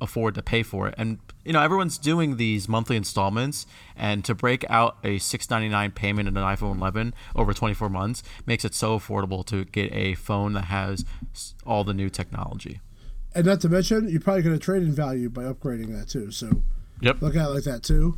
[0.01, 0.95] afford to pay for it.
[0.99, 5.69] And you know, everyone's doing these monthly installments, and to break out a six ninety
[5.69, 9.93] nine payment in an iPhone 11 over 24 months makes it so affordable to get
[9.93, 11.05] a phone that has
[11.65, 12.81] all the new technology.
[13.35, 16.31] And not to mention, you're probably going to trade in value by upgrading that too.
[16.31, 16.63] So
[17.01, 17.23] Yep.
[17.23, 18.17] look at it like that too.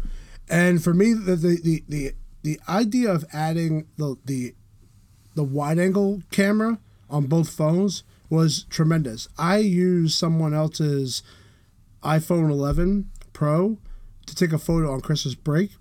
[0.49, 2.13] And for me, the the the the,
[2.43, 4.55] the idea of adding the the
[5.35, 6.79] the wide angle camera
[7.11, 9.29] on both phones was tremendous.
[9.39, 11.23] I used someone else's
[12.03, 13.79] iPhone 11 Pro
[14.27, 15.73] to take a photo on Christmas break,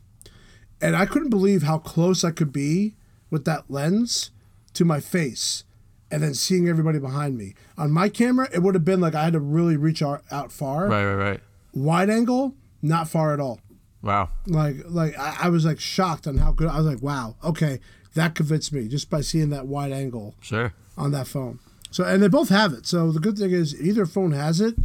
[0.81, 2.95] and I couldn't believe how close I could be
[3.29, 4.31] with that lens
[4.73, 5.63] to my face
[6.11, 7.55] and then seeing everybody behind me.
[7.77, 10.51] On my camera, it would have been like I had to really reach out, out
[10.51, 10.87] far.
[10.87, 11.39] Right, right, right.
[11.73, 12.55] Wide angle,
[12.87, 13.59] not far at all.
[14.01, 14.29] Wow.
[14.45, 16.67] Like, like I, I was like shocked on how good.
[16.67, 17.79] I was like, wow, okay,
[18.13, 20.73] that convinced me just by seeing that wide angle Sure.
[20.97, 21.59] on that phone.
[21.91, 22.85] So, and they both have it.
[22.85, 24.75] So the good thing is either phone has it,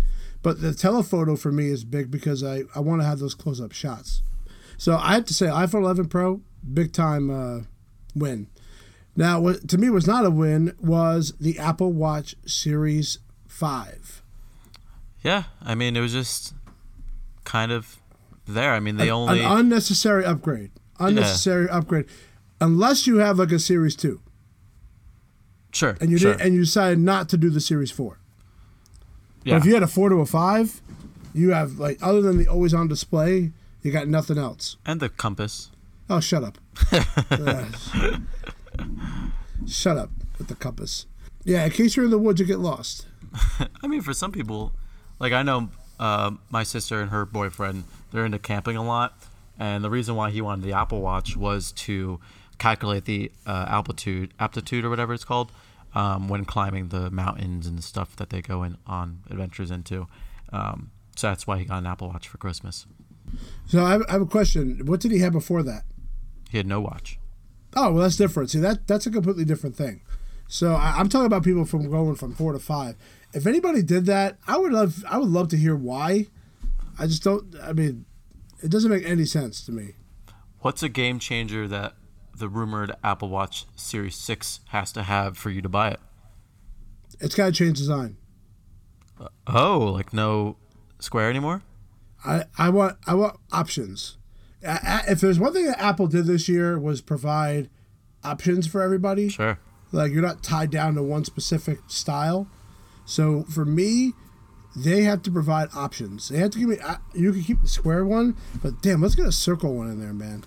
[0.43, 3.61] but the telephoto for me is big because I, I want to have those close
[3.61, 4.23] up shots.
[4.79, 6.41] So I have to say, iPhone 11 Pro,
[6.73, 7.65] big time uh,
[8.15, 8.47] win.
[9.17, 14.23] Now, what to me was not a win was the Apple Watch Series 5.
[15.23, 16.55] Yeah, I mean, it was just
[17.51, 18.01] kind of
[18.47, 18.73] there.
[18.73, 19.41] I mean, they only.
[19.41, 20.71] An unnecessary upgrade.
[21.01, 22.07] Unnecessary upgrade.
[22.61, 24.21] Unless you have like a Series 2
[25.73, 25.97] sure.
[26.01, 26.35] and you sure.
[26.35, 28.19] did, and you decided not to do the Series 4.
[29.43, 29.55] yeah.
[29.55, 30.83] But if you had a 4 to a 5,
[31.35, 34.77] you have like other than the always on display, you got nothing else.
[34.87, 35.71] and the compass.
[36.09, 36.59] Oh, shut up.
[37.31, 37.67] Uh,
[39.67, 41.07] shut up with the compass.
[41.45, 43.07] Yeah, in case you're in the woods, you get lost.
[43.83, 44.73] I mean, for some people,
[45.19, 49.17] like I know uh, my sister and her boyfriend, they're into camping a lot,
[49.59, 52.19] and the reason why he wanted the Apple Watch was to
[52.59, 55.53] calculate the uh, altitude, aptitude or whatever it's called,
[55.95, 60.09] um, when climbing the mountains and stuff that they go in on adventures into.
[60.53, 62.87] Um, so that's why he got an Apple Watch for Christmas.
[63.67, 64.87] So I have, I have a question.
[64.87, 65.85] What did he have before that?
[66.51, 67.19] He had no watch.
[67.77, 68.51] Oh, well, that's different.
[68.51, 70.01] See, that that's a completely different thing.
[70.49, 72.97] So I, I'm talking about people from going from four to five.
[73.33, 76.27] If anybody did that, I would love I would love to hear why.
[76.99, 77.55] I just don't.
[77.63, 78.05] I mean,
[78.63, 79.95] it doesn't make any sense to me.
[80.61, 81.95] What's a game changer that
[82.37, 86.01] the rumored Apple Watch Series 6 has to have for you to buy it?
[87.21, 88.17] It's got to change design.
[89.19, 90.57] Uh, oh, like no
[90.99, 91.63] square anymore?
[92.25, 94.17] I, I want I want options.
[94.63, 97.71] If there's one thing that Apple did this year was provide
[98.23, 99.29] options for everybody.
[99.29, 99.59] Sure.
[99.93, 102.47] Like you're not tied down to one specific style.
[103.11, 104.13] So for me,
[104.77, 106.29] they have to provide options.
[106.29, 106.77] They have to give me.
[107.13, 110.13] You can keep the square one, but damn, let's get a circle one in there,
[110.13, 110.45] man.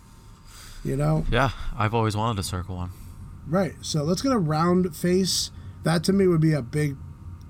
[0.85, 2.91] You know, Yeah, I've always wanted a circle one.
[3.47, 3.73] right?
[3.81, 5.51] So let's get a round face.
[5.83, 6.95] That to me would be a big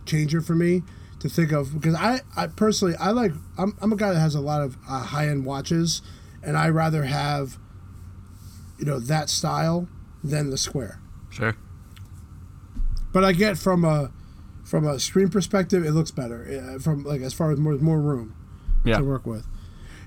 [0.06, 0.82] changer for me
[1.20, 4.34] to think of because I, I personally I like I'm, I'm a guy that has
[4.36, 6.02] a lot of uh, high end watches,
[6.42, 7.60] and I rather have,
[8.80, 9.88] you know, that style
[10.24, 11.00] than the square.
[11.30, 11.56] Sure.
[13.12, 14.12] But I get from a
[14.74, 16.74] from a screen perspective, it looks better.
[16.76, 18.34] uh, From like as far as more more room
[18.84, 18.98] Yeah.
[18.98, 19.46] to work with.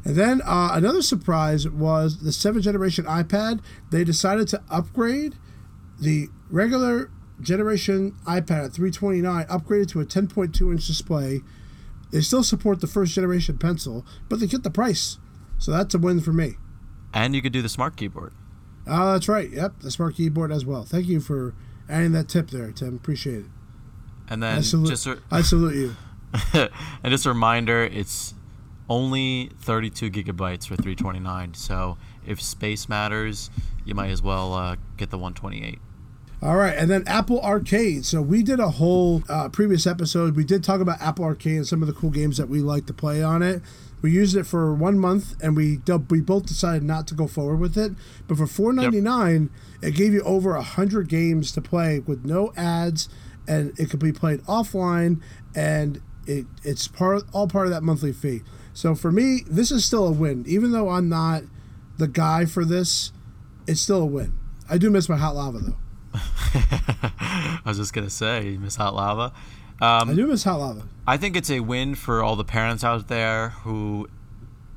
[0.04, 3.60] And then uh, another surprise was the seventh generation iPad.
[3.92, 5.36] They decided to upgrade
[6.00, 11.42] the regular generation iPad at 329, upgraded to a 10.2 inch display.
[12.10, 15.18] They still support the first generation pencil, but they get the price.
[15.58, 16.56] So that's a win for me.
[17.14, 18.32] And you could do the smart keyboard.
[18.84, 19.48] Oh, that's right.
[19.48, 20.82] Yep, the smart keyboard as well.
[20.82, 21.54] Thank you for
[21.88, 22.96] adding that tip there, Tim.
[22.96, 23.46] Appreciate it.
[24.28, 25.96] And I then salute, just a, I salute you.
[26.54, 28.34] and just a reminder, it's
[28.88, 31.54] only 32 gigabytes for 329.
[31.54, 33.50] So if space matters,
[33.84, 35.78] you might as well uh, get the 128.
[36.42, 38.04] All right, and then Apple Arcade.
[38.04, 40.36] So we did a whole uh, previous episode.
[40.36, 42.84] We did talk about Apple Arcade and some of the cool games that we like
[42.86, 43.62] to play on it.
[44.02, 47.56] We used it for one month, and we we both decided not to go forward
[47.56, 47.92] with it.
[48.28, 49.48] But for four ninety nine,
[49.80, 53.08] it gave you over hundred games to play with no ads,
[53.48, 55.20] and it could be played offline,
[55.54, 58.42] and it it's part all part of that monthly fee.
[58.74, 61.42] So for me, this is still a win, even though I'm not
[61.98, 63.12] the guy for this.
[63.66, 64.32] It's still a win.
[64.68, 65.76] I do miss my hot lava though.
[66.14, 69.32] I was just gonna say, you miss hot lava.
[69.80, 70.82] Um, I do miss hot lava.
[71.06, 74.08] I think it's a win for all the parents out there who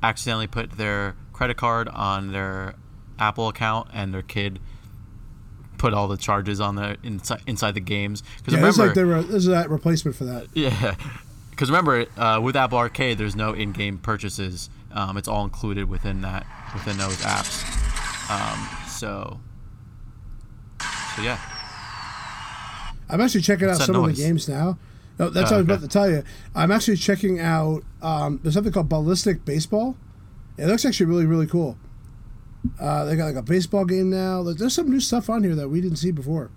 [0.02, 2.74] accidentally put their credit card on their
[3.18, 4.60] Apple account and their kid
[5.80, 8.22] put all the charges on the inside inside the games.
[8.38, 10.46] Because Yeah, remember, like this is that replacement for that.
[10.52, 10.94] yeah,
[11.50, 14.68] because remember, uh, with Apple Arcade, there's no in-game purchases.
[14.92, 17.64] Um, it's all included within that within those apps.
[18.30, 19.40] Um, so,
[21.16, 21.38] so yeah,
[23.08, 24.78] I'm actually checking out What's that some of the games now.
[25.18, 26.22] No, that's Oh, what I was about to tell you.
[26.54, 27.82] I'm actually checking out.
[28.02, 29.96] Um, there's something called Ballistic Baseball.
[30.58, 31.76] It looks actually really, really cool.
[32.78, 34.42] Uh, they got like a baseball game now.
[34.42, 36.50] There's some new stuff on here that we didn't see before.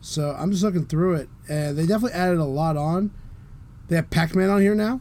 [0.00, 3.10] So I'm just looking through it, and they definitely added a lot on.
[3.88, 5.00] They have Pac-Man on here now.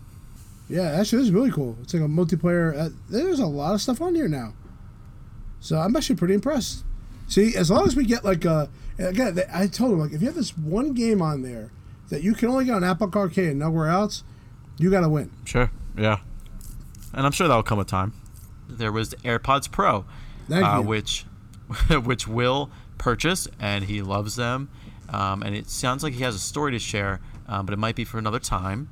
[0.69, 1.77] Yeah, actually, this is really cool.
[1.81, 2.77] It's like a multiplayer.
[2.77, 4.53] Uh, there's a lot of stuff on here now.
[5.59, 6.83] So I'm actually pretty impressed.
[7.27, 10.27] See, as long as we get like a again, I told him like if you
[10.27, 11.71] have this one game on there
[12.09, 14.23] that you can only get on Apple Arcade and nowhere else,
[14.77, 15.31] you got to win.
[15.45, 15.71] Sure.
[15.97, 16.19] Yeah.
[17.13, 18.13] And I'm sure that'll come a time.
[18.67, 20.05] There was the AirPods Pro,
[20.51, 21.25] uh, which
[21.89, 24.69] which Will purchased, and he loves them.
[25.09, 27.95] Um, and it sounds like he has a story to share, um, but it might
[27.95, 28.89] be for another time.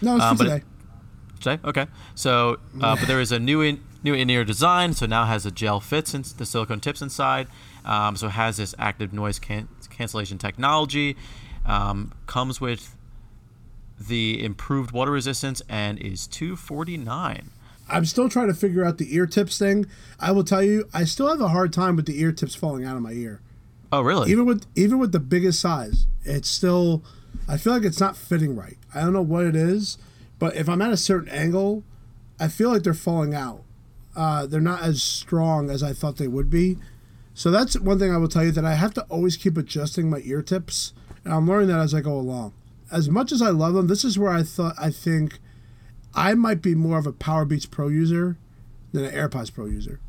[0.00, 0.64] No, it's Um, for but- today.
[1.40, 1.86] Today, okay.
[2.16, 4.92] So, uh, but there is a new in, new in-ear design.
[4.92, 7.46] So now has a gel fits and the silicone tips inside.
[7.84, 11.16] Um, so it has this active noise can- cancellation technology.
[11.64, 12.96] Um, comes with
[14.00, 17.50] the improved water resistance and is two forty nine.
[17.88, 19.86] I'm still trying to figure out the ear tips thing.
[20.20, 22.84] I will tell you, I still have a hard time with the ear tips falling
[22.84, 23.40] out of my ear.
[23.90, 24.30] Oh, really?
[24.30, 27.02] Even with even with the biggest size, it's still.
[27.46, 28.76] I feel like it's not fitting right.
[28.94, 29.96] I don't know what it is,
[30.38, 31.82] but if I'm at a certain angle,
[32.38, 33.62] I feel like they're falling out.
[34.14, 36.76] Uh, they're not as strong as I thought they would be.
[37.32, 40.10] So that's one thing I will tell you that I have to always keep adjusting
[40.10, 40.92] my ear tips,
[41.24, 42.52] and I'm learning that as I go along.
[42.90, 45.38] As much as I love them, this is where I thought I think
[46.14, 48.36] I might be more of a Power Beats Pro user
[48.92, 50.00] than an AirPods Pro user.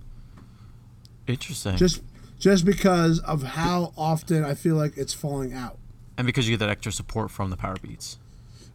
[1.28, 1.78] Interesting.
[1.78, 2.02] Just
[2.40, 5.78] just because of how often I feel like it's falling out.
[6.18, 8.18] and because you get that extra support from the Power Beats.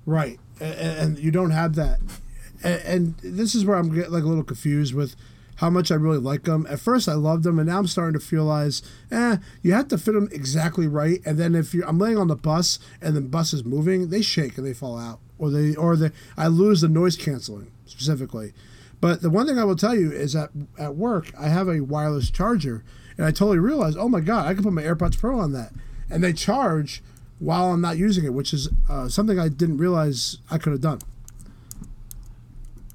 [0.07, 1.99] Right, A- a- and, you don't have that.
[2.63, 5.17] A- And, this is where I'm getting like a little confused with
[5.57, 6.67] how much I really like them.
[6.69, 9.99] At first, I loved them, and now I'm starting to realize, eh, you have to
[9.99, 11.21] fit them exactly right.
[11.25, 14.21] And then if you, I'm laying on the bus and the bus is moving, they
[14.21, 18.53] shake and they fall out, or they, or they, I lose the noise canceling specifically.
[19.01, 21.81] But the one thing I will tell you is that at work, I have a
[21.81, 22.83] wireless charger,
[23.19, 25.73] and I totally realized, oh my god, I can put my AirPods Pro on that,
[26.09, 27.03] and they charge
[27.39, 30.81] while I'm not using it, which is uh, something I didn't realize I could have
[30.81, 31.01] done.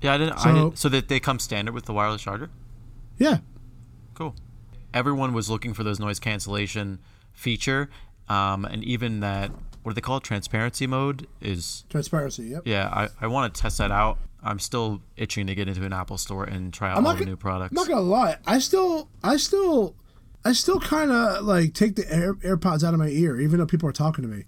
[0.01, 0.33] Yeah, I didn't.
[0.33, 2.49] I So- didn't, so that they come standard with the wireless charger.
[3.17, 3.39] Yeah,
[4.15, 4.35] Cool.
[4.93, 6.99] Everyone was looking for those noise cancellation
[7.33, 7.89] feature,
[8.27, 9.51] um, and even that
[9.83, 10.23] what do they call it?
[10.23, 11.85] Transparency mode is.
[11.89, 12.43] transparency.
[12.43, 12.63] Yep.
[12.65, 14.17] Yeah, I, I want to test that out.
[14.41, 17.19] I'm still itching to get into an Apple store and try out I'm all the
[17.19, 17.71] gonna- new products.
[17.71, 18.37] I'm not gonna lie.
[18.47, 19.95] I still, I still,
[20.45, 23.65] I still kind of like take the Air, AirPods out of my ear, even though
[23.65, 24.45] people are talking to me.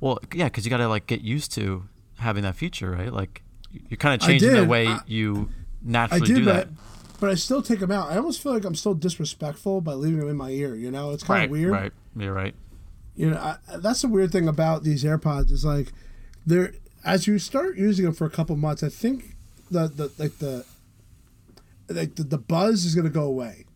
[0.00, 1.84] Well, yeah, because you got to like get used to
[2.18, 3.12] having that feature, right?
[3.12, 3.42] Like
[3.88, 5.50] you're kind of changing the way I- you
[5.82, 6.80] naturally did do that, that.
[7.20, 8.10] but I still take them out.
[8.10, 10.74] I almost feel like I'm still disrespectful by leaving them in my ear.
[10.74, 11.72] You know, it's kind Right, of weird.
[11.72, 11.92] right.
[12.16, 12.54] You're right.
[13.16, 15.92] You know, I, that's the weird thing about these AirPods is like
[16.46, 16.72] they're
[17.04, 19.36] as you start using them for a couple months, I think
[19.70, 20.64] the the like the
[21.88, 23.66] like the, the buzz is gonna go away.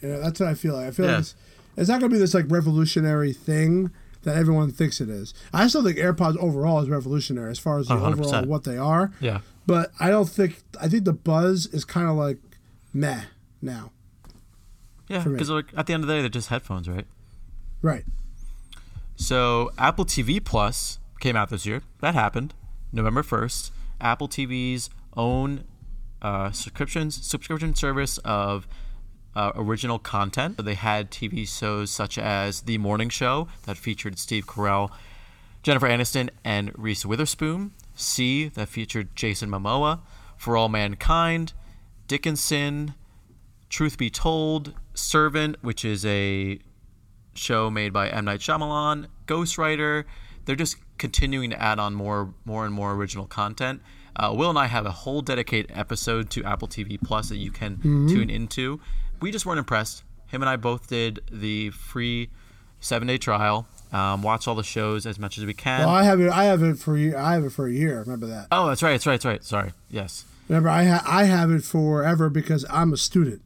[0.00, 0.86] You know, that's what I feel like.
[0.86, 1.12] I feel Yeah.
[1.12, 1.34] like it's,
[1.76, 3.90] it's not gonna be this like revolutionary thing
[4.22, 5.32] that everyone thinks it is.
[5.52, 8.12] I still think AirPods overall is revolutionary as far as the Oh, 100%.
[8.26, 9.10] overall what they are.
[9.20, 9.40] Yeah.
[9.66, 12.38] But I don't think I think the buzz is kind of like
[12.92, 13.22] meh
[13.62, 13.92] now.
[15.08, 17.06] Yeah, because like, at the end of the day, they're just headphones, right?
[17.82, 18.04] Right.
[19.20, 21.82] So Apple TV Plus came out this year.
[22.00, 22.54] That happened
[22.90, 23.70] November first.
[24.00, 25.64] Apple TV's own
[26.22, 28.66] uh, subscriptions subscription service of
[29.36, 30.56] uh, original content.
[30.56, 34.90] So they had TV shows such as The Morning Show that featured Steve Carell,
[35.62, 37.72] Jennifer Aniston, and Reese Witherspoon.
[37.94, 40.00] See that featured Jason Momoa.
[40.38, 41.52] For All Mankind,
[42.08, 42.94] Dickinson,
[43.68, 46.58] Truth Be Told, Servant, which is a
[47.40, 50.04] show made by M Night Shyamalan, Ghostwriter.
[50.44, 53.82] They're just continuing to add on more, more and more original content.
[54.16, 57.50] Uh, Will and I have a whole dedicated episode to Apple TV Plus that you
[57.50, 58.80] can tune into.
[59.20, 60.02] We just weren't impressed.
[60.26, 62.28] Him and I both did the free
[62.80, 63.66] seven day trial.
[63.92, 65.80] Um, watch all the shows as much as we can.
[65.80, 66.30] Well, I have it.
[66.30, 67.16] I have it for you.
[67.16, 68.00] I have it for a year.
[68.00, 68.46] Remember that.
[68.52, 68.92] oh, that's right.
[68.92, 69.14] That's right.
[69.14, 69.44] That's right.
[69.44, 69.72] Sorry.
[69.90, 70.24] Yes.
[70.48, 73.42] Remember, I ha- I have it forever because I'm a student.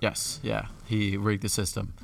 [0.00, 1.94] Yes, yeah, he rigged the system.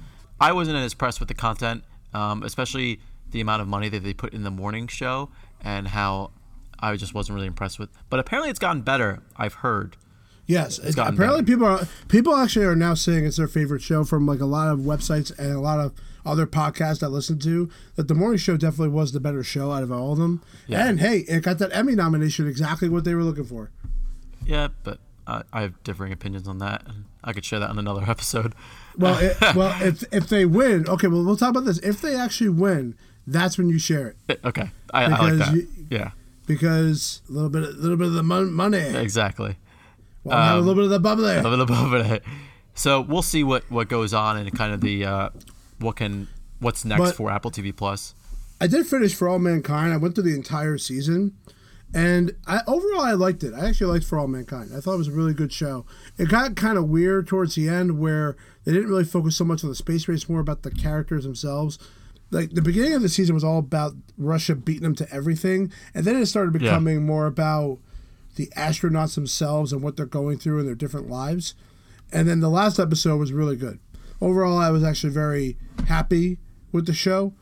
[0.41, 4.15] I wasn't as impressed with the content, um, especially the amount of money that they
[4.15, 5.31] put in the morning show
[5.63, 6.31] and how
[6.79, 7.91] I just wasn't really impressed with.
[8.09, 9.23] But apparently, it's gotten better.
[9.37, 9.97] I've heard.
[10.47, 11.53] Yes, it's gotten apparently better.
[11.53, 14.69] people are people actually are now saying it's their favorite show from like a lot
[14.69, 15.93] of websites and a lot of
[16.25, 17.69] other podcasts I listen to.
[17.97, 20.43] That the morning show definitely was the better show out of all of them.
[20.67, 20.89] Yeah.
[20.89, 23.71] And hey, it got that Emmy nomination, exactly what they were looking for.
[24.47, 27.79] Yeah, but I, I have differing opinions on that, and I could share that on
[27.79, 28.55] another episode.
[28.99, 31.79] Well, it, well, if if they win, okay, well we'll talk about this.
[31.79, 35.55] If they actually win, that's when you share it Okay, I, I like that.
[35.55, 36.11] you- yeah,
[36.47, 39.57] because a little bit, a little bit of the mon- money, exactly.
[40.25, 41.37] well, have a little bit of the bubbly.
[41.37, 42.23] A little above it.
[42.75, 45.29] So we'll see what what goes on and kind of the uh,
[45.79, 46.29] what can
[46.61, 48.15] what's next But- for Apple TV Plus.
[48.61, 49.93] I did finish For All Mankind.
[49.93, 51.37] I went through the entire season,
[51.95, 53.55] And I overall I liked it.
[53.55, 54.71] I actually liked For All Mankind.
[54.77, 55.87] I thought it was a really good show.
[56.19, 59.65] It got kind of weird towards the end where they didn't really focus so much
[59.65, 61.79] on the space race, more about the characters themselves.
[62.31, 66.05] Like the beginning of the season was all about Russia beating them to everything, and
[66.05, 67.01] then it started becoming yeah.
[67.01, 67.79] more about
[68.37, 71.55] the astronauts themselves and what they're going through in their different lives.
[72.13, 73.81] And then the last episode was really good.
[74.21, 76.39] Overall, I was actually very happy
[76.71, 77.33] with the show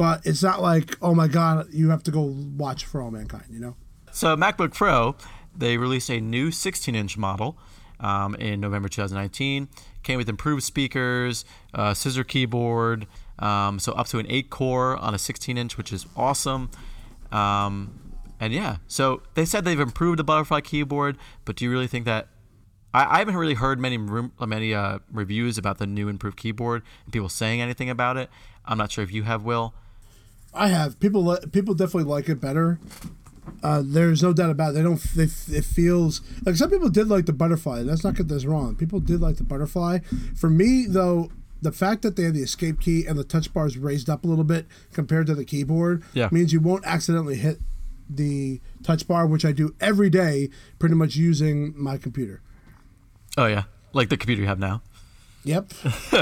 [0.00, 2.22] but it's not like oh my god you have to go
[2.56, 3.76] watch for all mankind you know
[4.12, 5.14] so macbook pro
[5.56, 7.58] they released a new 16 inch model
[8.00, 9.68] um, in november 2019
[10.02, 11.44] came with improved speakers
[11.74, 13.06] uh, scissor keyboard
[13.38, 16.70] um, so up to an 8 core on a 16 inch which is awesome
[17.32, 17.98] um,
[18.38, 22.04] and yeah so they said they've improved the butterfly keyboard but do you really think
[22.04, 22.28] that
[22.92, 27.12] I, I haven't really heard many many uh, reviews about the new improved keyboard and
[27.12, 28.30] people saying anything about it.
[28.64, 29.74] I'm not sure if you have, Will.
[30.52, 31.38] I have people.
[31.52, 32.80] People definitely like it better.
[33.62, 34.72] Uh, there's no doubt about it.
[34.74, 35.00] They don't.
[35.14, 37.80] They, it feels like some people did like the butterfly.
[37.80, 38.76] Let's not get this wrong.
[38.76, 39.98] People did like the butterfly.
[40.36, 41.30] For me, though,
[41.62, 44.24] the fact that they have the escape key and the touch bar is raised up
[44.24, 46.28] a little bit compared to the keyboard yeah.
[46.32, 47.58] means you won't accidentally hit
[48.08, 52.40] the touch bar, which I do every day, pretty much using my computer.
[53.36, 54.82] Oh yeah, like the computer you have now.
[55.44, 55.72] Yep.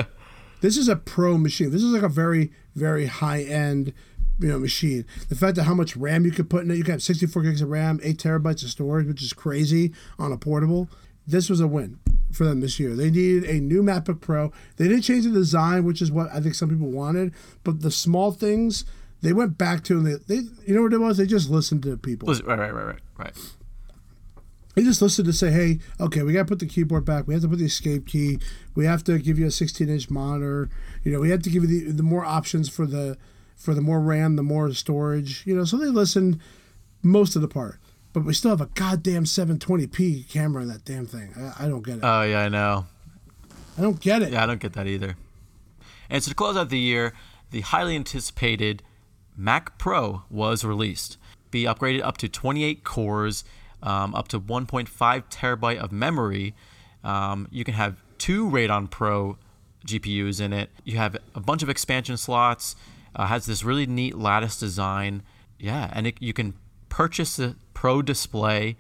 [0.61, 1.71] this is a pro machine.
[1.71, 3.93] This is like a very, very high end
[4.39, 5.05] you know machine.
[5.29, 7.43] The fact that how much RAM you could put in it, you can have 64
[7.43, 10.89] gigs of RAM, eight terabytes of storage, which is crazy on a portable.
[11.27, 11.99] This was a win
[12.33, 12.95] for them this year.
[12.95, 14.53] They needed a new MacBook Pro.
[14.77, 17.91] They didn't change the design, which is what I think some people wanted, but the
[17.91, 18.85] small things
[19.21, 21.17] they went back to and they, they you know what it was?
[21.17, 22.33] They just listened to people.
[22.33, 23.35] Right, right, right, right, right.
[24.75, 27.27] They just listened to say, hey, okay, we got to put the keyboard back.
[27.27, 28.39] We have to put the escape key.
[28.77, 30.71] We have to give you a 16 inch monitor.
[31.03, 33.19] You know, we have to give you the, the more options for the
[33.59, 35.43] for the more RAM, the more storage.
[35.47, 36.41] You know, so they listen
[37.03, 37.79] most of the part.
[38.15, 41.35] But we still have a goddamn 720p camera in that damn thing.
[41.37, 42.01] I, I don't get it.
[42.03, 42.87] Oh yeah, I know.
[43.77, 44.33] I don't get it.
[44.33, 45.17] Yeah, I don't get that either.
[46.09, 47.13] And so to close out the year,
[47.51, 48.83] the highly anticipated
[49.37, 51.19] Mac Pro was released.
[51.51, 53.45] Be upgraded up to 28 cores,
[53.83, 54.89] um, up to 1.5
[55.31, 56.55] terabyte of memory.
[57.05, 59.39] Um, you can have two Radeon Pro
[59.87, 60.71] GPUs in it.
[60.85, 62.75] You have a bunch of expansion slots.
[63.15, 65.23] Uh, has this really neat lattice design.
[65.59, 66.55] Yeah, and it, you can
[66.89, 68.77] purchase the Pro Display.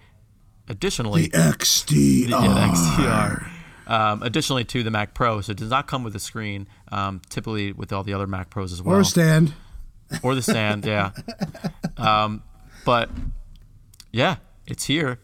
[0.69, 2.29] Additionally, the XDR.
[2.29, 3.51] Yeah, the XDR.
[3.87, 6.69] Um, additionally to the Mac Pro, so it does not come with a screen.
[6.93, 9.55] Um, typically with all the other Mac Pros as well, or a stand,
[10.23, 10.85] or the stand.
[10.85, 11.12] yeah,
[11.97, 12.43] um,
[12.85, 13.09] but
[14.12, 14.37] yeah,
[14.67, 15.21] it's here,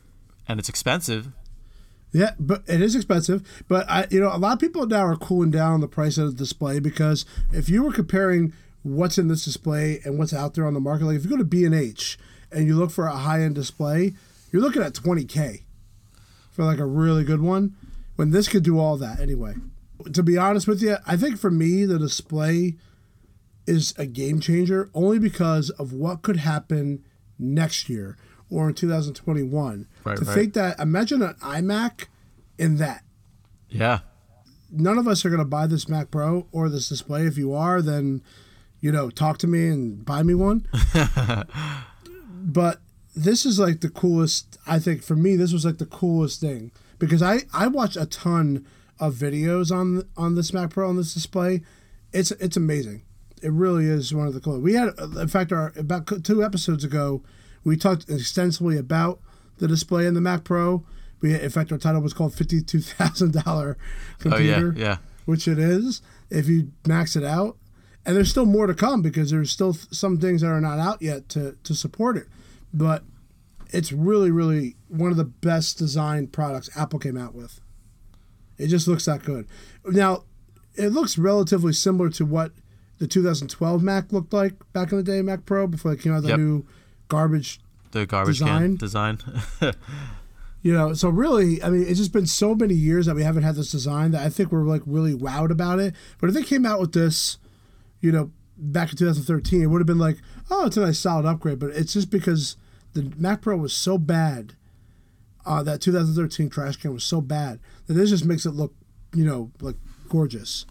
[0.49, 1.29] and it's expensive.
[2.15, 3.65] Yeah, but it is expensive.
[3.69, 6.31] But I, you know, a lot of people now are cooling down the price of
[6.31, 8.53] the display because if you were comparing
[8.85, 11.07] what's in this display and what's out there on the market.
[11.07, 12.17] Like if you go to B and H
[12.53, 14.15] and you look for a high end display,
[14.53, 15.63] you're looking at 20k
[16.51, 17.75] for like a really good one.
[18.17, 19.55] When this could do all that anyway.
[20.13, 22.77] To be honest with you, I think for me the display
[23.67, 27.05] is a game changer only because of what could happen
[27.39, 28.17] next year
[28.51, 29.89] or in 2021.
[30.05, 30.35] Right, to right.
[30.35, 32.07] think that imagine an iMac
[32.59, 33.03] in that.
[33.69, 34.01] Yeah.
[34.71, 37.27] None of us are going to buy this Mac Pro or this display.
[37.27, 38.23] If you are, then
[38.85, 40.67] you know, talk to me and buy me one.
[42.29, 42.83] but
[43.17, 44.59] this is like the coolest.
[44.67, 48.05] I think for me, this was like the coolest thing because I I watch a
[48.05, 48.67] ton
[49.01, 51.63] of videos on on this Mac Pro on this display.
[52.13, 53.05] It's it's amazing.
[53.43, 54.63] It really is one of the coolest.
[54.63, 57.23] We had, in fact, our about two episodes ago,
[57.65, 59.19] we talked extensively about
[59.61, 60.85] the display in the Mac Pro.
[61.23, 63.79] We, in fact, our title was called fifty two thousand dollar
[64.19, 64.73] computer.
[64.75, 64.97] Oh, yeah, yeah.
[65.25, 67.57] Which it is if you max it out
[68.07, 71.01] and there's still more to come because there's still some things that are not out
[71.01, 72.27] yet to to support it.
[72.73, 73.05] But
[73.71, 77.61] it's really really one of the best designed products apple came out with.
[78.59, 79.47] It just looks that good.
[79.85, 80.25] Now
[80.75, 82.53] it looks relatively similar to what
[82.99, 86.23] the 2012 mac looked like back in the day mac pro before they came out
[86.23, 86.39] with yep.
[86.39, 86.67] the new
[87.09, 88.77] garbage the garbage design.
[88.77, 89.19] design.
[90.63, 93.43] You know so really i mean it's just been so many years that we haven't
[93.43, 95.95] had this design that i think we're like really wowed about it.
[96.19, 97.37] But if they came out with this
[98.05, 100.19] you know, back in 2013, it would have been like,
[100.51, 101.59] oh, it's a nice solid upgrade.
[101.59, 102.57] But it's just because
[102.93, 104.55] the Mac Pro was so bad,
[105.47, 108.75] uh, that 2013 trash can was so bad that this just makes it look,
[109.15, 109.77] you know, like
[110.09, 110.67] gorgeous.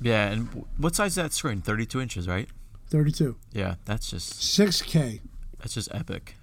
[0.00, 1.60] Yeah, and what size is that screen?
[1.60, 2.48] 32 inches, right?
[2.88, 3.36] 32.
[3.52, 5.20] Yeah, that's just 6K.
[5.58, 6.36] That's just epic.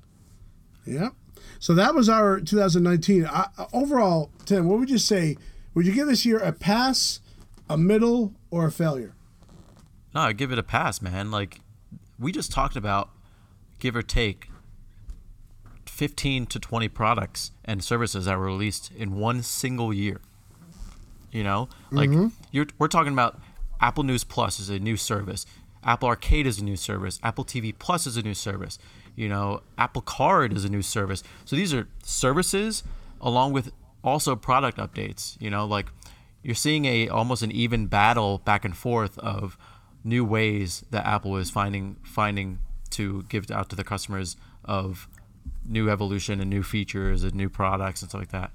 [0.85, 1.09] Yeah.
[1.59, 3.25] So that was our 2019.
[3.25, 5.37] Uh, overall, Tim, what would you say?
[5.73, 7.19] Would you give this year a pass,
[7.67, 9.15] a middle, or a failure?
[10.13, 11.31] No, I give it a pass, man.
[11.31, 11.61] Like
[12.19, 13.09] we just talked about,
[13.79, 14.49] give or take,
[15.85, 20.21] 15 to 20 products and services that were released in one single year.
[21.31, 22.27] You know, like mm-hmm.
[22.51, 23.39] you're, we're talking about
[23.81, 25.45] Apple News Plus is a new service.
[25.83, 27.19] Apple Arcade is a new service.
[27.21, 28.79] Apple TV Plus is a new service.
[29.15, 31.23] You know, Apple Card is a new service.
[31.45, 32.83] So these are services
[33.19, 33.71] along with
[34.03, 35.39] also product updates.
[35.41, 35.87] You know, like
[36.43, 39.57] you're seeing a almost an even battle back and forth of
[40.07, 42.59] new ways that Apple is finding finding
[42.91, 45.07] to give out to the customers of
[45.65, 48.51] new evolution and new features and new products and stuff like that.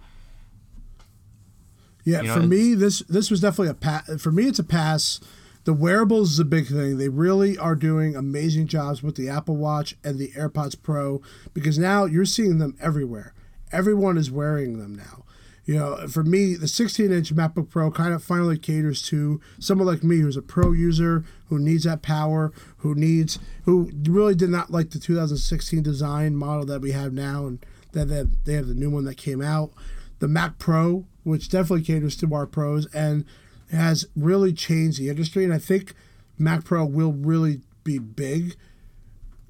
[2.05, 4.21] Yeah, You know, for me, this this was definitely a pass.
[4.21, 5.21] For me, it's a pass.
[5.65, 6.99] The wearables is a big thing.
[6.99, 11.23] They really are doing amazing jobs with the Apple Watch and the AirPods Pro
[11.55, 13.33] because now you're seeing them everywhere.
[13.71, 15.25] Everyone is wearing them now.
[15.65, 20.03] You know, for me, the 16-inch MacBook Pro kind of finally caters to someone like
[20.03, 24.71] me who's a pro user who needs that power, who needs, who really did not
[24.71, 28.75] like the 2016 design model that we have now, and that they they have the
[28.75, 29.71] new one that came out.
[30.19, 33.25] The Mac Pro, which definitely caters to our pros and
[33.71, 35.95] has really changed the industry, and I think
[36.39, 38.57] Mac Pro will really be big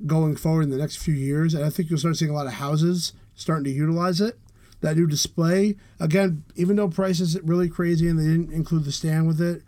[0.07, 1.55] going forward in the next few years.
[1.55, 4.39] And I think you'll start seeing a lot of houses starting to utilize it.
[4.83, 8.93] That new display, again, even though price is really crazy and they didn't include the
[8.93, 9.63] stand with it,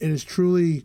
[0.00, 0.84] it is truly,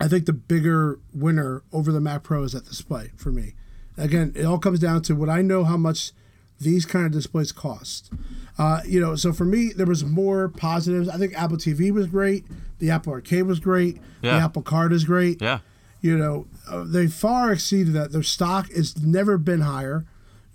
[0.00, 3.54] I think, the bigger winner over the Mac Pro is that display for me.
[3.96, 6.12] Again, it all comes down to what I know how much
[6.60, 8.12] these kind of displays cost.
[8.58, 11.08] Uh, you know, so for me, there was more positives.
[11.08, 12.44] I think Apple TV was great.
[12.80, 13.98] The Apple Arcade was great.
[14.22, 14.36] Yeah.
[14.38, 15.60] The Apple Card is great Yeah.
[16.00, 18.10] you know, uh, they far exceeded that.
[18.10, 20.04] Their stock has never been higher,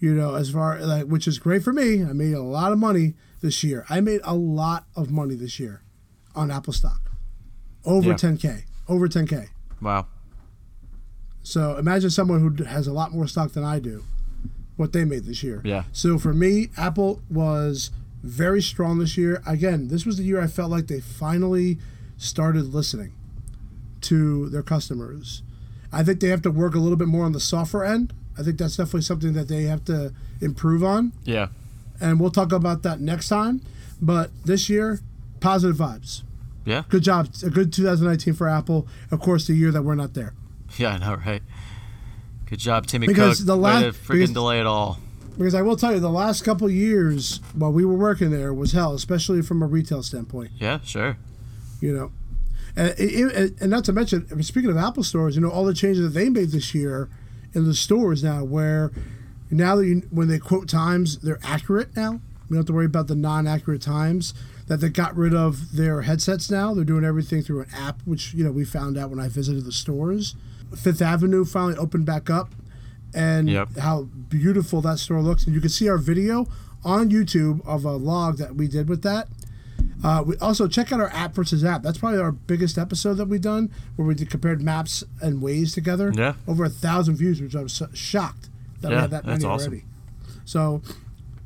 [0.03, 2.03] you know, as far like which is great for me.
[2.03, 3.85] I made a lot of money this year.
[3.89, 5.81] I made a lot of money this year
[6.35, 7.09] on Apple stock,
[7.85, 8.15] over Yeah.
[8.15, 9.47] 10k, over 10k.
[9.81, 10.07] Wow.
[11.41, 14.03] So imagine someone who has a lot more stock than I do,
[14.75, 15.61] what they made this year.
[15.63, 15.83] Yeah.
[15.93, 17.89] So for me, Apple was
[18.23, 19.41] very strong this year.
[19.47, 21.77] Again, this was the year I felt like they finally
[22.17, 23.13] started listening
[24.01, 25.43] to their customers.
[25.93, 28.13] I think they have to work a little bit more on the software end.
[28.37, 31.11] I think that's definitely something that they have to improve on.
[31.23, 31.47] Yeah.
[32.01, 33.61] And we'll talk about that next time.
[34.01, 34.99] But this year,
[35.39, 36.23] positive vibes.
[36.65, 36.83] Yeah.
[36.89, 37.29] Good job.
[37.45, 38.87] A good 2019 for Apple.
[39.11, 40.33] Of course, the year that we're not there.
[40.77, 41.43] Yeah, I know, right?
[42.47, 43.47] Good job, Timmy Because Cook.
[43.47, 44.99] the la- Way to freaking because- delay it all.
[45.37, 48.71] Because I will tell you, the last couple years while we were working there was
[48.73, 50.51] hell, especially from a retail standpoint.
[50.59, 51.17] Yeah, sure.
[51.81, 52.11] You know,
[52.75, 52.93] and,
[53.59, 56.29] and not to mention, speaking of Apple stores, you know all the changes that they
[56.29, 57.09] made this year
[57.53, 58.91] in the stores now, where
[59.51, 62.19] now that you, when they quote times, they're accurate now.
[62.49, 64.33] We don't have to worry about the non-accurate times.
[64.67, 66.73] That they got rid of their headsets now.
[66.73, 69.65] They're doing everything through an app, which you know we found out when I visited
[69.65, 70.35] the stores.
[70.75, 72.49] Fifth Avenue finally opened back up,
[73.13, 73.77] and Yep.
[73.77, 75.45] how beautiful that store looks.
[75.45, 76.47] And you can see our video
[76.83, 79.27] on YouTube of a log that we did with that.
[80.03, 81.81] Uh, we also check out our app versus app.
[81.81, 85.73] That's probably our biggest episode that we've done, where we did compared maps and Waze
[85.73, 86.11] together.
[86.15, 86.33] Yeah.
[86.47, 88.49] over a thousand views, which I was so shocked
[88.81, 89.71] that we Yeah, had that that's many awesome.
[89.73, 89.85] already.
[90.45, 90.81] So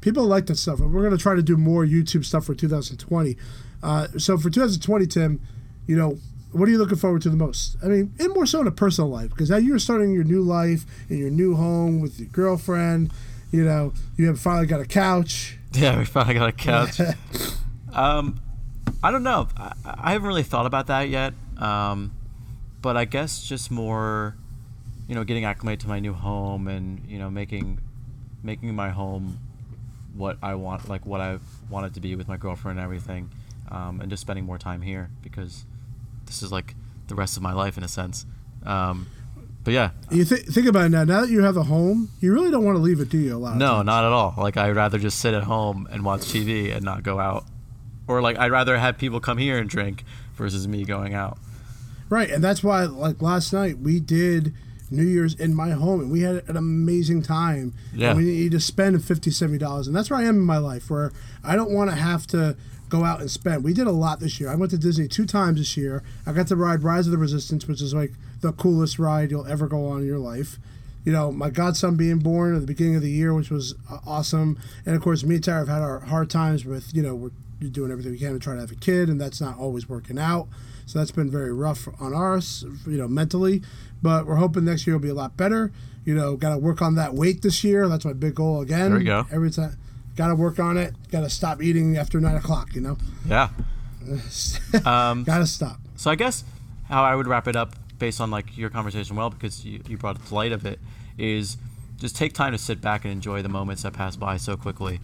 [0.02, 2.56] people like that stuff, and we're going to try to do more YouTube stuff for
[2.56, 3.38] 2020.
[3.84, 5.40] Uh, so for 2020, Tim,
[5.86, 6.18] you know,
[6.52, 7.76] what are you looking forward to the most?
[7.84, 10.42] I mean, and more so in a personal life, because now you're starting your new
[10.42, 13.12] life in your new home with your girlfriend.
[13.52, 15.58] You know, you have finally got a couch.
[15.74, 17.00] Yeah, we finally got a couch.
[17.94, 18.40] um,
[19.04, 19.48] I don't know.
[19.58, 21.34] I, I haven't really thought about that yet.
[21.58, 22.12] Um,
[22.82, 24.36] but I guess just more,
[25.08, 27.80] you know, getting acclimated to my new home and you know making,
[28.44, 29.40] making my home,
[30.16, 33.30] what I want, like what I want it to be with my girlfriend and everything,
[33.72, 35.66] um, and just spending more time here because
[36.26, 36.76] this is like
[37.08, 38.26] the rest of my life in a sense.
[38.66, 39.08] Um,
[39.64, 41.04] but yeah, You th- think about it now.
[41.04, 43.36] Now that you have a home, you really don't want to leave it, do you?
[43.36, 43.58] A lot.
[43.58, 44.34] No, not at all.
[44.38, 47.44] Like I'd rather just sit at home and watch TV and not go out.
[48.08, 50.04] Or like I'd rather have people come here and drink
[50.36, 51.38] versus me going out.
[52.10, 54.54] Right, and that's why, like last night, we did
[54.90, 57.74] New Year's in my home, and we had an amazing time.
[57.94, 58.12] Yeah.
[58.12, 60.90] And we need to spend 50 dollars, and that's where I am in my life,
[60.90, 61.12] where
[61.44, 62.56] I don't want to have to
[62.90, 63.64] go out and spend.
[63.64, 64.50] We did a lot this year.
[64.50, 66.04] I went to Disney two times this year.
[66.26, 69.48] I got to ride Rise of the Resistance, which is like the coolest ride you'll
[69.48, 70.58] ever go on in your life.
[71.04, 74.00] You know, my godson being born at the beginning of the year, which was uh,
[74.06, 77.16] awesome, and of course, me and Tara have had our hard times with, you know,
[77.16, 79.90] we're doing everything we can to try to have a kid, and that's not always
[79.90, 80.48] working out.
[80.86, 83.62] So that's been very rough on us, you know, mentally.
[84.02, 85.72] But we're hoping next year will be a lot better.
[86.06, 87.90] You know, got to work on that weight this year.
[87.90, 88.92] That's my big goal again.
[88.92, 89.26] There we go.
[89.32, 89.78] Every time,
[90.16, 90.94] got to work on it.
[91.12, 92.74] Got to stop eating after nine o'clock.
[92.76, 92.98] You know,
[93.28, 93.50] Yeah.
[94.86, 95.78] Um, got to stop.
[95.98, 96.44] so I guess
[96.88, 99.98] how I would wrap it up based on like your conversation, well, because you, you
[99.98, 100.80] brought up the light of it,
[101.18, 101.58] is
[101.98, 105.02] just take time to sit back and enjoy the moments that pass by so quickly.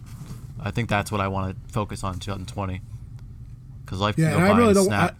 [0.64, 2.80] I think that's what I want to focus on in 2020.
[3.84, 4.84] Because life Yeah, can go I by really in a don't.
[4.86, 5.16] snap.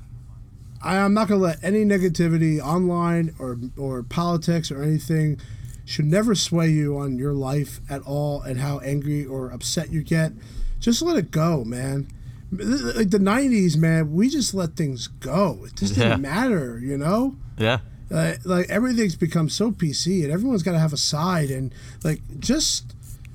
[0.82, 5.38] I, I am not gonna let any negativity online or or politics or anything
[5.84, 10.02] should never sway you on your life at all and how angry or upset you
[10.02, 10.32] get.
[10.80, 12.08] Just let it go, man.
[12.50, 15.64] Like the '90s, man, we just let things go.
[15.66, 17.36] It just didn't matter, you know.
[17.58, 17.80] yeah.
[18.10, 21.74] Uh, like everything's become so PC, and everyone's got to have a side, and
[22.04, 22.93] like just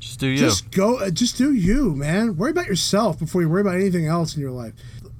[0.09, 0.37] Just do you.
[0.39, 2.35] just go, uh, just do you, man.
[2.35, 4.73] Worry about yourself before you worry about anything else in your life.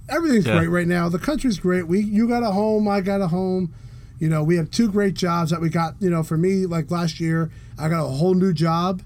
[0.09, 0.57] Everything's Yeah.
[0.57, 1.09] great right now.
[1.09, 1.87] The country's great.
[1.87, 3.71] We, you got a home, I got a home.
[4.17, 5.93] You know, we have two great jobs that we got.
[5.99, 9.03] You know, for me, like last year, I got a whole new job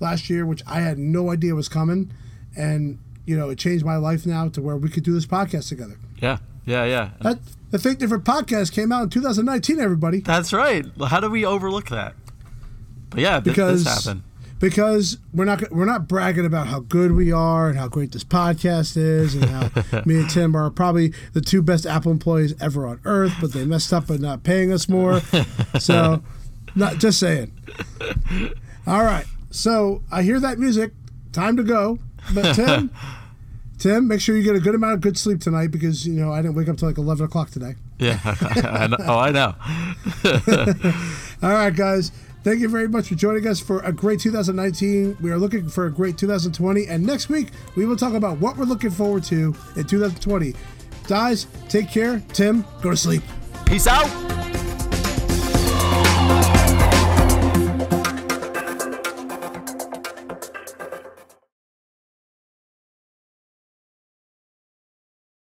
[0.00, 2.10] last year, which I had no idea was coming,
[2.56, 5.68] and you know, it changed my life now to where we could do this podcast
[5.68, 5.96] together.
[6.18, 6.38] yeah.
[6.64, 6.84] Yeah.
[6.84, 7.10] Yeah.
[7.20, 7.38] That,
[7.70, 9.78] the Think Different podcast came out in 2019.
[9.80, 10.20] Everybody.
[10.20, 10.84] That's right.
[11.08, 12.14] How do we overlook that?
[13.10, 14.22] But yeah, because this happened.
[14.58, 18.24] Because we're not we're not bragging about how good we are and how great this
[18.24, 22.86] podcast is and how me and Tim are probably the two best Apple employees ever
[22.86, 25.20] on earth, but they messed up by not paying us more.
[25.78, 26.22] So,
[26.74, 27.52] not just saying.
[28.86, 30.92] All right, so I hear that music.
[31.32, 31.98] Time to go.
[32.34, 32.90] But Tim,
[33.78, 36.32] Tim, make sure you get a good amount of good sleep tonight because you know
[36.32, 37.74] I didn't wake up till like eleven o'clock today.
[37.98, 38.18] Yeah.
[38.24, 38.96] I know.
[39.00, 39.54] Oh, I know.
[41.42, 42.12] All right, guys.
[42.46, 45.16] Thank you very much for joining us for a great 2019.
[45.20, 46.86] We are looking for a great 2020.
[46.86, 50.54] And next week, we will talk about what we're looking forward to in 2020.
[51.08, 52.22] Guys, take care.
[52.34, 53.24] Tim, go to sleep.
[53.64, 54.06] Peace out.